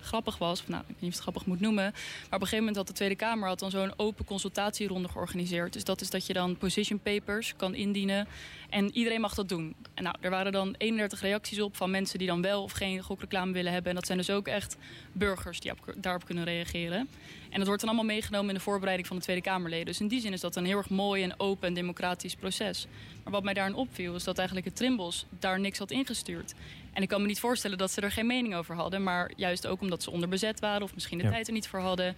grappig 0.00 0.38
was. 0.38 0.66
Nou, 0.66 0.80
ik 0.80 0.86
weet 0.86 1.00
niet 1.00 1.10
of 1.10 1.14
het 1.14 1.22
grappig 1.22 1.46
moet 1.46 1.60
noemen. 1.60 1.84
Maar 1.84 1.92
op 2.24 2.32
een 2.32 2.38
gegeven 2.38 2.58
moment 2.58 2.76
had 2.76 2.86
de 2.86 2.92
Tweede 2.92 3.14
Kamer... 3.14 3.48
had 3.48 3.58
dan 3.58 3.70
zo'n 3.70 3.92
open 3.96 4.24
consultatieronde 4.24 5.08
georganiseerd. 5.08 5.72
Dus 5.72 5.84
dat 5.84 6.00
is 6.00 6.10
dat 6.10 6.26
je 6.26 6.32
dan 6.32 6.56
position 6.56 7.00
papers 7.00 7.54
kan 7.56 7.74
indienen. 7.74 8.28
En 8.70 8.90
iedereen 8.96 9.20
mag 9.20 9.34
dat 9.34 9.48
doen. 9.48 9.74
En 9.94 10.02
nou, 10.02 10.16
er 10.20 10.30
waren 10.30 10.52
dan 10.52 10.74
31 10.78 11.20
reacties 11.20 11.60
op 11.60 11.76
van 11.76 11.90
mensen... 11.90 12.18
die 12.18 12.28
dan 12.28 12.42
wel 12.42 12.62
of 12.62 12.72
geen 12.72 13.02
gokreclame 13.02 13.52
willen 13.52 13.72
hebben. 13.72 13.90
En 13.90 13.96
dat 13.96 14.06
zijn 14.06 14.18
dus 14.18 14.30
ook 14.30 14.48
echt 14.48 14.76
burgers 15.12 15.60
die 15.60 15.70
op, 15.70 15.94
daarop 15.96 16.24
kunnen 16.24 16.44
reageren. 16.44 17.08
En 17.50 17.58
dat 17.58 17.66
wordt 17.66 17.80
dan 17.80 17.90
allemaal 17.90 18.14
meegenomen 18.14 18.48
in 18.48 18.54
de 18.54 18.60
voorbereiding 18.60 19.08
van 19.08 19.16
de 19.16 19.22
Tweede 19.22 19.42
Kamerleden. 19.42 19.86
Dus 19.86 20.00
in 20.00 20.08
die 20.08 20.20
zin 20.20 20.32
is 20.32 20.40
dat 20.40 20.56
een 20.56 20.64
heel 20.64 20.78
erg 20.78 20.90
mooi 20.90 21.22
en 21.22 21.40
open 21.40 21.68
en 21.68 21.74
democratisch 21.74 22.34
proces. 22.34 22.86
Maar 23.24 23.32
wat 23.32 23.42
mij 23.42 23.54
daarin 23.54 23.74
opviel 23.74 24.14
is 24.14 24.24
dat 24.24 24.38
eigenlijk 24.38 24.66
het 24.66 24.76
Trimbos 24.76 25.26
daar 25.38 25.60
niks 25.60 25.78
had 25.78 25.90
ingestuurd. 25.90 26.54
En 26.92 27.02
ik 27.02 27.08
kan 27.08 27.20
me 27.20 27.26
niet 27.26 27.40
voorstellen 27.40 27.78
dat 27.78 27.90
ze 27.90 28.00
er 28.00 28.10
geen 28.10 28.26
mening 28.26 28.54
over 28.54 28.74
hadden. 28.74 29.02
Maar 29.02 29.30
juist 29.36 29.66
ook 29.66 29.80
omdat 29.80 30.02
ze 30.02 30.10
onderbezet 30.10 30.60
waren 30.60 30.82
of 30.82 30.94
misschien 30.94 31.18
de 31.18 31.24
ja. 31.24 31.30
tijd 31.30 31.46
er 31.46 31.52
niet 31.52 31.68
voor 31.68 31.80
hadden. 31.80 32.16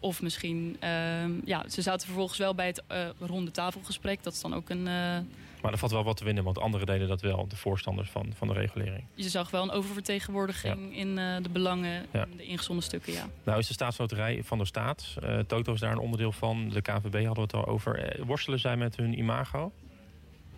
Of 0.00 0.22
misschien, 0.22 0.76
uh, 0.84 1.44
ja, 1.44 1.68
ze 1.68 1.82
zaten 1.82 2.06
vervolgens 2.06 2.38
wel 2.38 2.54
bij 2.54 2.66
het 2.66 2.82
uh, 2.92 3.08
ronde 3.18 3.50
tafelgesprek. 3.50 4.22
Dat 4.22 4.32
is 4.32 4.40
dan 4.40 4.54
ook 4.54 4.70
een... 4.70 4.78
Uh, 4.78 5.18
maar 5.62 5.72
er 5.72 5.78
valt 5.78 5.92
wel 5.92 6.04
wat 6.04 6.16
te 6.16 6.24
winnen, 6.24 6.44
want 6.44 6.58
anderen 6.58 6.86
deden 6.86 7.08
dat 7.08 7.20
wel, 7.20 7.46
de 7.48 7.56
voorstanders 7.56 8.10
van, 8.10 8.32
van 8.36 8.48
de 8.48 8.54
regulering. 8.54 9.04
Je 9.14 9.28
zag 9.28 9.50
wel 9.50 9.62
een 9.62 9.70
oververtegenwoordiging 9.70 10.90
ja. 10.90 10.98
in 10.98 11.08
uh, 11.08 11.36
de 11.42 11.48
belangen, 11.48 12.06
ja. 12.12 12.26
in 12.30 12.36
de 12.36 12.44
ingezonden 12.44 12.84
stukken, 12.84 13.12
ja. 13.12 13.28
Nou 13.44 13.58
is 13.58 13.66
de 13.66 13.72
staatsloterij 13.72 14.42
van 14.42 14.58
de 14.58 14.64
staat. 14.64 15.14
Toto 15.46 15.72
is 15.72 15.80
daar 15.80 15.92
een 15.92 15.98
onderdeel 15.98 16.32
van. 16.32 16.68
De 16.68 16.80
KVB 16.80 17.24
hadden 17.24 17.34
we 17.34 17.40
het 17.40 17.54
al 17.54 17.66
over. 17.66 18.16
Worstelen 18.26 18.58
zij 18.58 18.76
met 18.76 18.96
hun 18.96 19.18
imago? 19.18 19.72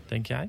Denk 0.07 0.27
jij? 0.27 0.49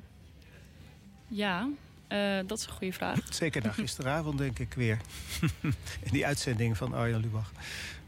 Ja, 1.28 1.68
uh, 2.08 2.38
dat 2.46 2.58
is 2.58 2.66
een 2.66 2.72
goede 2.72 2.92
vraag. 2.92 3.18
Zeker 3.30 3.62
na 3.62 3.72
gisteravond, 3.72 4.38
denk 4.38 4.58
ik 4.58 4.74
weer. 4.74 4.98
in 6.06 6.10
die 6.10 6.26
uitzending 6.26 6.76
van 6.76 6.94
Arjan 6.94 7.20
Lubach. 7.20 7.52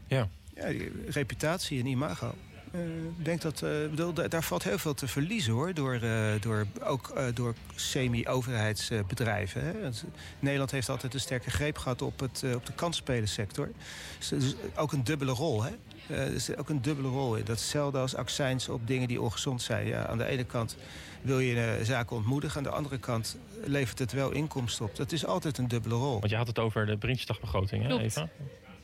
Ja. 0.07 0.27
Ja, 0.55 0.67
die 0.67 0.91
reputatie 1.07 1.79
en 1.79 1.85
imago. 1.85 2.35
Uh, 2.75 2.81
ik 3.17 3.25
denk 3.25 3.41
dat, 3.41 3.61
uh, 3.61 3.69
bedoel, 3.89 4.13
daar 4.13 4.43
valt 4.43 4.63
heel 4.63 4.77
veel 4.77 4.93
te 4.93 5.07
verliezen 5.07 5.53
hoor. 5.53 5.73
Door, 5.73 5.99
uh, 6.03 6.31
door, 6.39 6.65
ook 6.83 7.13
door 7.33 7.55
semi-overheidsbedrijven. 7.75 9.93
Nederland 10.39 10.71
heeft 10.71 10.89
altijd 10.89 11.13
een 11.13 11.19
sterke 11.19 11.49
greep 11.49 11.77
gehad 11.77 12.01
op, 12.01 12.19
het, 12.19 12.43
op 12.55 12.65
de 12.65 12.73
kansspelensector. 12.73 13.69
Dus, 14.17 14.27
dus 14.27 14.55
ook 14.75 14.91
een 14.91 15.03
dubbele 15.03 15.31
rol. 15.31 15.63
Hè? 15.63 15.71
Er 16.07 16.33
is 16.33 16.55
ook 16.55 16.69
een 16.69 16.81
dubbele 16.81 17.07
rol 17.07 17.35
in. 17.35 17.45
Dat 17.45 17.55
is 17.55 17.61
hetzelfde 17.61 17.97
als 17.97 18.15
accijns 18.15 18.69
op 18.69 18.87
dingen 18.87 19.07
die 19.07 19.21
ongezond 19.21 19.61
zijn. 19.61 19.87
Ja, 19.87 20.07
aan 20.07 20.17
de 20.17 20.25
ene 20.25 20.43
kant 20.43 20.77
wil 21.21 21.39
je 21.39 21.79
zaken 21.83 22.15
ontmoedigen. 22.15 22.57
Aan 22.57 22.63
de 22.63 22.69
andere 22.69 22.97
kant 22.97 23.37
levert 23.63 23.99
het 23.99 24.11
wel 24.11 24.31
inkomsten 24.31 24.85
op. 24.85 24.95
Dat 24.95 25.11
is 25.11 25.25
altijd 25.25 25.57
een 25.57 25.67
dubbele 25.67 25.95
rol. 25.95 26.19
Want 26.19 26.29
je 26.29 26.35
had 26.35 26.47
het 26.47 26.59
over 26.59 26.85
de 26.85 26.97
Prinsjesdagbegroting, 26.97 27.83
hè, 27.83 27.99
Eva? 27.99 28.29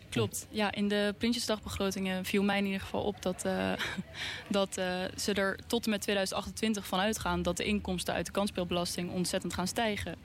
Klopt. 0.10 0.48
Ja, 0.50 0.72
in 0.72 0.88
de 0.88 1.16
Prinsjesdagbegrotingen 1.18 2.26
viel 2.26 2.44
mij 2.44 2.58
in 2.58 2.66
ieder 2.66 2.82
geval 2.82 3.04
op 3.04 3.22
dat, 3.22 3.46
uh, 3.46 3.72
dat 4.50 4.78
uh, 4.78 4.86
ze 5.16 5.34
er 5.34 5.60
tot 5.68 5.86
en 5.86 5.90
met 5.90 6.02
2028 6.02 6.88
van 6.88 7.00
uitgaan 7.00 7.42
dat 7.42 7.58
de 7.58 7.64
inkomsten 7.64 8.14
uit 8.14 8.26
de 8.26 8.32
kansspelbelasting 8.32 9.12
ontzettend 9.12 9.54
gaan 9.54 9.68
stijgen. 9.68 10.16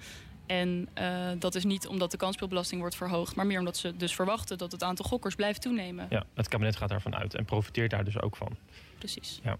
En 0.46 0.88
uh, 0.98 1.31
dat 1.38 1.55
is 1.55 1.64
niet 1.64 1.87
omdat 1.87 2.11
de 2.11 2.16
kansspelbelasting 2.16 2.81
wordt 2.81 2.96
verhoogd, 2.96 3.35
maar 3.35 3.46
meer 3.46 3.59
omdat 3.59 3.76
ze 3.76 3.96
dus 3.96 4.14
verwachten 4.14 4.59
dat 4.59 4.72
het 4.72 4.83
aantal 4.83 5.05
gokkers 5.05 5.35
blijft 5.35 5.62
toenemen. 5.62 6.07
Ja, 6.11 6.24
het 6.35 6.48
kabinet 6.48 6.76
gaat 6.76 6.88
daarvan 6.88 7.14
uit 7.14 7.35
en 7.35 7.44
profiteert 7.44 7.90
daar 7.90 8.05
dus 8.05 8.20
ook 8.20 8.37
van. 8.37 8.57
Precies. 8.98 9.40
Ja. 9.42 9.59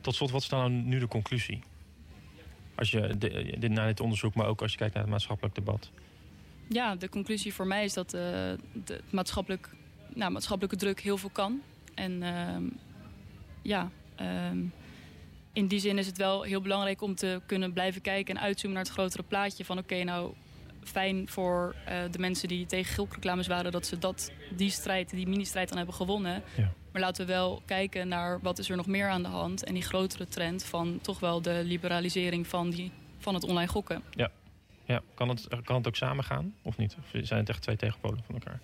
Tot 0.00 0.14
slot, 0.14 0.30
wat 0.30 0.42
is 0.42 0.48
dan 0.48 0.88
nu 0.88 0.98
de 0.98 1.08
conclusie? 1.08 1.62
Als 2.74 2.90
je 2.90 3.18
dit, 3.58 3.70
naar 3.70 3.86
dit 3.86 4.00
onderzoek, 4.00 4.34
maar 4.34 4.46
ook 4.46 4.62
als 4.62 4.70
je 4.70 4.78
kijkt 4.78 4.94
naar 4.94 5.02
het 5.02 5.12
maatschappelijk 5.12 5.54
debat. 5.54 5.90
Ja, 6.68 6.96
de 6.96 7.08
conclusie 7.08 7.54
voor 7.54 7.66
mij 7.66 7.84
is 7.84 7.92
dat 7.92 8.14
uh, 8.14 8.20
de, 8.20 9.00
maatschappelijk 9.10 9.70
nou, 10.14 10.32
maatschappelijke 10.32 10.76
druk 10.76 11.00
heel 11.00 11.18
veel 11.18 11.30
kan. 11.30 11.60
En 11.94 12.22
ehm, 12.22 12.62
ja, 13.62 13.90
ehm, 14.14 14.58
in 15.54 15.66
die 15.66 15.80
zin 15.80 15.98
is 15.98 16.06
het 16.06 16.16
wel 16.16 16.42
heel 16.42 16.60
belangrijk 16.60 17.02
om 17.02 17.14
te 17.14 17.40
kunnen 17.46 17.72
blijven 17.72 18.00
kijken 18.00 18.36
en 18.36 18.42
uitzoomen 18.42 18.76
naar 18.76 18.86
het 18.86 18.94
grotere 18.94 19.22
plaatje. 19.22 19.64
Van 19.64 19.78
oké, 19.78 20.02
nou 20.02 20.34
fijn 20.82 21.28
voor 21.28 21.74
uh, 21.88 21.94
de 22.10 22.18
mensen 22.18 22.48
die 22.48 22.66
tegen 22.66 22.94
gilkreclames 22.94 23.46
waren 23.46 23.72
dat 23.72 23.86
ze 23.86 23.98
dat, 23.98 24.32
die 24.56 24.70
strijd, 24.70 25.10
die 25.10 25.26
mini-strijd 25.26 25.68
dan 25.68 25.76
hebben 25.76 25.94
gewonnen. 25.94 26.42
Ja. 26.56 26.72
Maar 26.92 27.02
laten 27.02 27.26
we 27.26 27.32
wel 27.32 27.62
kijken 27.64 28.08
naar 28.08 28.40
wat 28.40 28.58
is 28.58 28.70
er 28.70 28.76
nog 28.76 28.86
meer 28.86 29.08
aan 29.08 29.22
de 29.22 29.28
hand. 29.28 29.64
En 29.64 29.74
die 29.74 29.82
grotere 29.82 30.28
trend 30.28 30.64
van 30.64 30.98
toch 31.02 31.20
wel 31.20 31.42
de 31.42 31.62
liberalisering 31.64 32.46
van, 32.46 32.70
die, 32.70 32.92
van 33.18 33.34
het 33.34 33.44
online 33.44 33.68
gokken. 33.68 34.02
Ja, 34.10 34.30
ja. 34.84 35.02
Kan, 35.14 35.28
het, 35.28 35.48
kan 35.64 35.76
het 35.76 35.86
ook 35.86 35.96
samen 35.96 36.24
gaan 36.24 36.54
of 36.62 36.76
niet? 36.76 36.96
Of 36.98 37.26
zijn 37.26 37.40
het 37.40 37.48
echt 37.48 37.62
twee 37.62 37.76
tegenpolen 37.76 38.22
van 38.26 38.34
elkaar? 38.34 38.60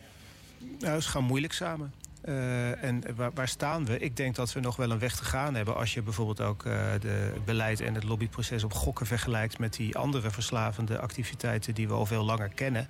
Nou, 0.79 1.01
ze 1.01 1.09
gaan 1.09 1.25
moeilijk 1.25 1.53
samen. 1.53 1.93
Uh, 2.25 2.85
en 2.85 3.03
waar, 3.35 3.49
staan 3.49 3.85
we? 3.85 3.99
Ik 3.99 4.17
denk 4.17 4.35
dat 4.35 4.53
we 4.53 4.61
nog 4.61 4.77
wel 4.77 4.91
een 4.91 4.99
weg 4.99 5.17
te 5.17 5.25
gaan 5.25 5.55
hebben... 5.55 5.77
als 5.77 5.95
je 5.95 6.03
bijvoorbeeld 6.03 6.41
ook 6.41 6.63
de, 6.63 7.31
het 7.35 7.45
beleid 7.45 7.81
en 7.81 7.95
het 7.95 8.05
lobbyproces 8.05 8.65
op 8.65 8.73
gokken 8.73 9.07
vergelijkt... 9.07 9.59
met 9.59 9.73
die 9.73 9.97
andere 9.97 10.31
verslavende 10.31 10.99
activiteiten 10.99 11.75
die 11.75 11.89
we 11.89 11.95
al 11.95 12.07
veel 12.07 12.25
langer 12.25 12.49
kennen. 12.49 12.89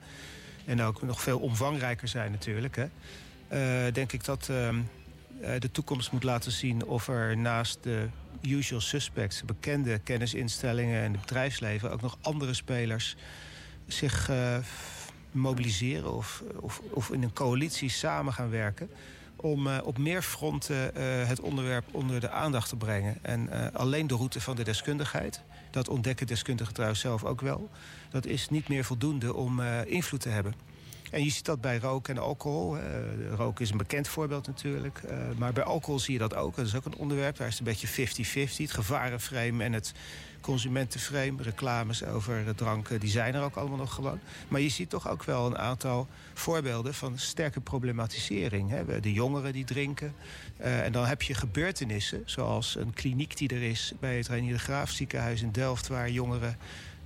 En 0.64 0.82
ook 0.82 1.02
nog 1.02 1.22
veel 1.22 1.38
omvangrijker 1.38 2.08
zijn 2.08 2.30
natuurlijk. 2.30 2.76
Hè. 2.76 2.86
Uh, 3.86 3.92
denk 3.92 4.12
ik 4.12 4.24
dat 4.24 4.48
ehm, 4.48 4.80
de 5.58 5.70
toekomst 5.70 6.12
moet 6.12 6.22
laten 6.22 6.52
zien 6.52 6.84
of 6.84 7.08
er 7.08 7.36
naast 7.36 7.78
de 7.82 8.06
usual 8.42 8.80
suspects... 8.80 9.44
bekende 9.44 9.98
kennisinstellingen 9.98 11.02
en 11.02 11.12
het 11.12 11.20
bedrijfsleven... 11.20 11.92
ook 11.92 12.00
nog 12.00 12.18
andere 12.20 12.54
spelers 12.54 13.16
zich 13.86 14.30
mobiliseren 15.30 16.12
of, 16.12 16.42
of, 16.56 16.80
of 16.90 17.10
in 17.10 17.22
een 17.22 17.32
coalitie 17.32 17.90
samen 17.90 18.32
gaan 18.32 18.50
werken 18.50 18.90
om 19.42 19.66
uh, 19.66 19.78
op 19.84 19.98
meer 19.98 20.22
fronten 20.22 20.90
uh, 20.96 21.28
het 21.28 21.40
onderwerp 21.40 21.84
onder 21.90 22.20
de 22.20 22.30
aandacht 22.30 22.68
te 22.68 22.76
brengen. 22.76 23.18
En 23.22 23.48
uh, 23.52 23.66
alleen 23.72 24.06
de 24.06 24.14
route 24.14 24.40
van 24.40 24.56
de 24.56 24.64
deskundigheid, 24.64 25.40
dat 25.70 25.88
ontdekken 25.88 26.26
deskundigen 26.26 26.74
trouwens 26.74 27.00
zelf 27.00 27.24
ook 27.24 27.40
wel... 27.40 27.68
dat 28.10 28.26
is 28.26 28.48
niet 28.48 28.68
meer 28.68 28.84
voldoende 28.84 29.34
om 29.34 29.60
invloed 29.86 30.20
te 30.20 30.28
hebben. 30.28 30.54
En 31.10 31.24
je 31.24 31.30
ziet 31.30 31.44
dat 31.44 31.60
bij 31.60 31.78
rook 31.78 32.08
en 32.08 32.18
alcohol. 32.18 32.76
rook 33.34 33.60
is 33.60 33.70
een 33.70 33.76
bekend 33.76 34.08
voorbeeld 34.08 34.46
natuurlijk. 34.46 35.02
maar 35.38 35.52
bij 35.52 35.64
alcohol 35.64 35.98
zie 35.98 36.12
je 36.12 36.18
dat 36.18 36.34
ook. 36.34 36.56
Dat 36.56 36.66
is 36.66 36.74
ook 36.74 36.84
een 36.84 36.96
onderwerp, 36.96 37.36
daar 37.36 37.48
is 37.48 37.58
het 37.58 37.66
een 37.66 37.74
beetje 37.74 38.48
50-50. 38.50 38.56
Het 38.56 38.70
gevarenframe 38.70 39.64
en 39.64 39.72
het 39.72 39.92
consumentenframe. 40.40 41.42
Reclames 41.42 42.04
over 42.04 42.54
dranken, 42.54 43.00
die 43.00 43.10
zijn 43.10 43.34
er 43.34 43.42
ook 43.42 43.56
allemaal 43.56 43.78
nog 43.78 43.94
gewoon. 43.94 44.20
Maar 44.48 44.60
je 44.60 44.68
ziet 44.68 44.90
toch 44.90 45.08
ook 45.08 45.24
wel 45.24 45.46
een 45.46 45.58
aantal 45.58 46.08
voorbeelden 46.34 46.94
van 46.94 47.18
sterke 47.18 47.60
problematisering. 47.60 48.70
Hè. 48.70 49.00
De 49.00 49.12
jongeren 49.12 49.52
die 49.52 49.64
drinken. 49.64 50.14
Uh, 50.60 50.84
en 50.84 50.92
dan 50.92 51.06
heb 51.06 51.22
je 51.22 51.34
gebeurtenissen, 51.34 52.22
zoals 52.24 52.76
een 52.76 52.94
kliniek 52.94 53.36
die 53.36 53.48
er 53.48 53.62
is... 53.62 53.92
bij 54.00 54.16
het 54.16 54.28
Reinier 54.28 54.52
de 54.52 54.58
Graaf 54.58 54.90
ziekenhuis 54.90 55.42
in 55.42 55.52
Delft... 55.52 55.88
waar 55.88 56.10
jongeren 56.10 56.56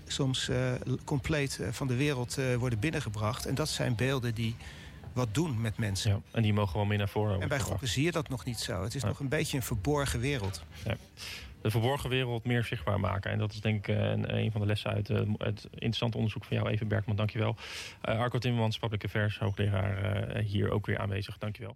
soms 0.07 0.49
uh, 0.49 0.73
compleet 1.05 1.59
uh, 1.61 1.69
van 1.71 1.87
de 1.87 1.97
wereld 1.97 2.39
worden 2.59 2.79
binnengebracht. 2.79 3.47
En 3.47 3.55
dat 3.55 3.69
zijn 3.69 3.95
beelden 3.95 4.35
die 4.35 4.57
wat 5.13 5.35
doen 5.35 5.61
met 5.61 5.79
mensen. 5.79 6.11
Ja, 6.11 6.21
en 6.31 6.43
die 6.43 6.53
mogen 6.53 6.77
wel 6.77 6.85
meer 6.85 6.99
naar 6.99 7.09
voren. 7.09 7.41
En 7.41 7.49
bij 7.49 7.61
gokken 7.61 7.89
zie 7.89 8.05
je 8.05 8.13
dat 8.13 8.29
nog 8.29 8.45
niet 8.45 8.59
zo. 8.59 8.83
Het 8.83 8.95
is 8.95 9.03
ja. 9.03 9.09
nog 9.09 9.21
een 9.21 9.29
beetje 9.29 9.57
een 9.57 9.63
verborgen 9.63 10.21
wereld. 10.21 10.63
Ja 10.85 10.97
de 11.65 11.71
verborgen 11.71 12.11
wereld 12.11 12.45
meer 12.45 12.65
zichtbaar 12.65 13.01
maken. 13.01 13.31
En 13.31 13.39
dat 13.39 13.53
is 13.53 13.61
denk 13.61 13.87
ik 13.87 13.97
een, 13.97 14.37
een 14.37 14.53
van 14.53 14.61
de 14.61 14.67
lessen 14.67 14.91
uit 14.91 15.09
uh, 15.09 15.21
het 15.39 15.69
interessante 15.71 16.17
onderzoek 16.17 16.45
van 16.45 16.57
jou, 16.57 16.69
Even 16.69 16.89
Bergman. 16.89 17.17
Dankjewel. 17.17 17.57
Arco 18.01 18.39
Timmermans, 18.39 18.79
public 18.79 19.05
affairs, 19.05 19.39
hoogleraar 19.39 20.37
hier 20.39 20.71
ook 20.71 20.87
weer 20.87 20.99
aanwezig. 20.99 21.39
Dankjewel. 21.39 21.73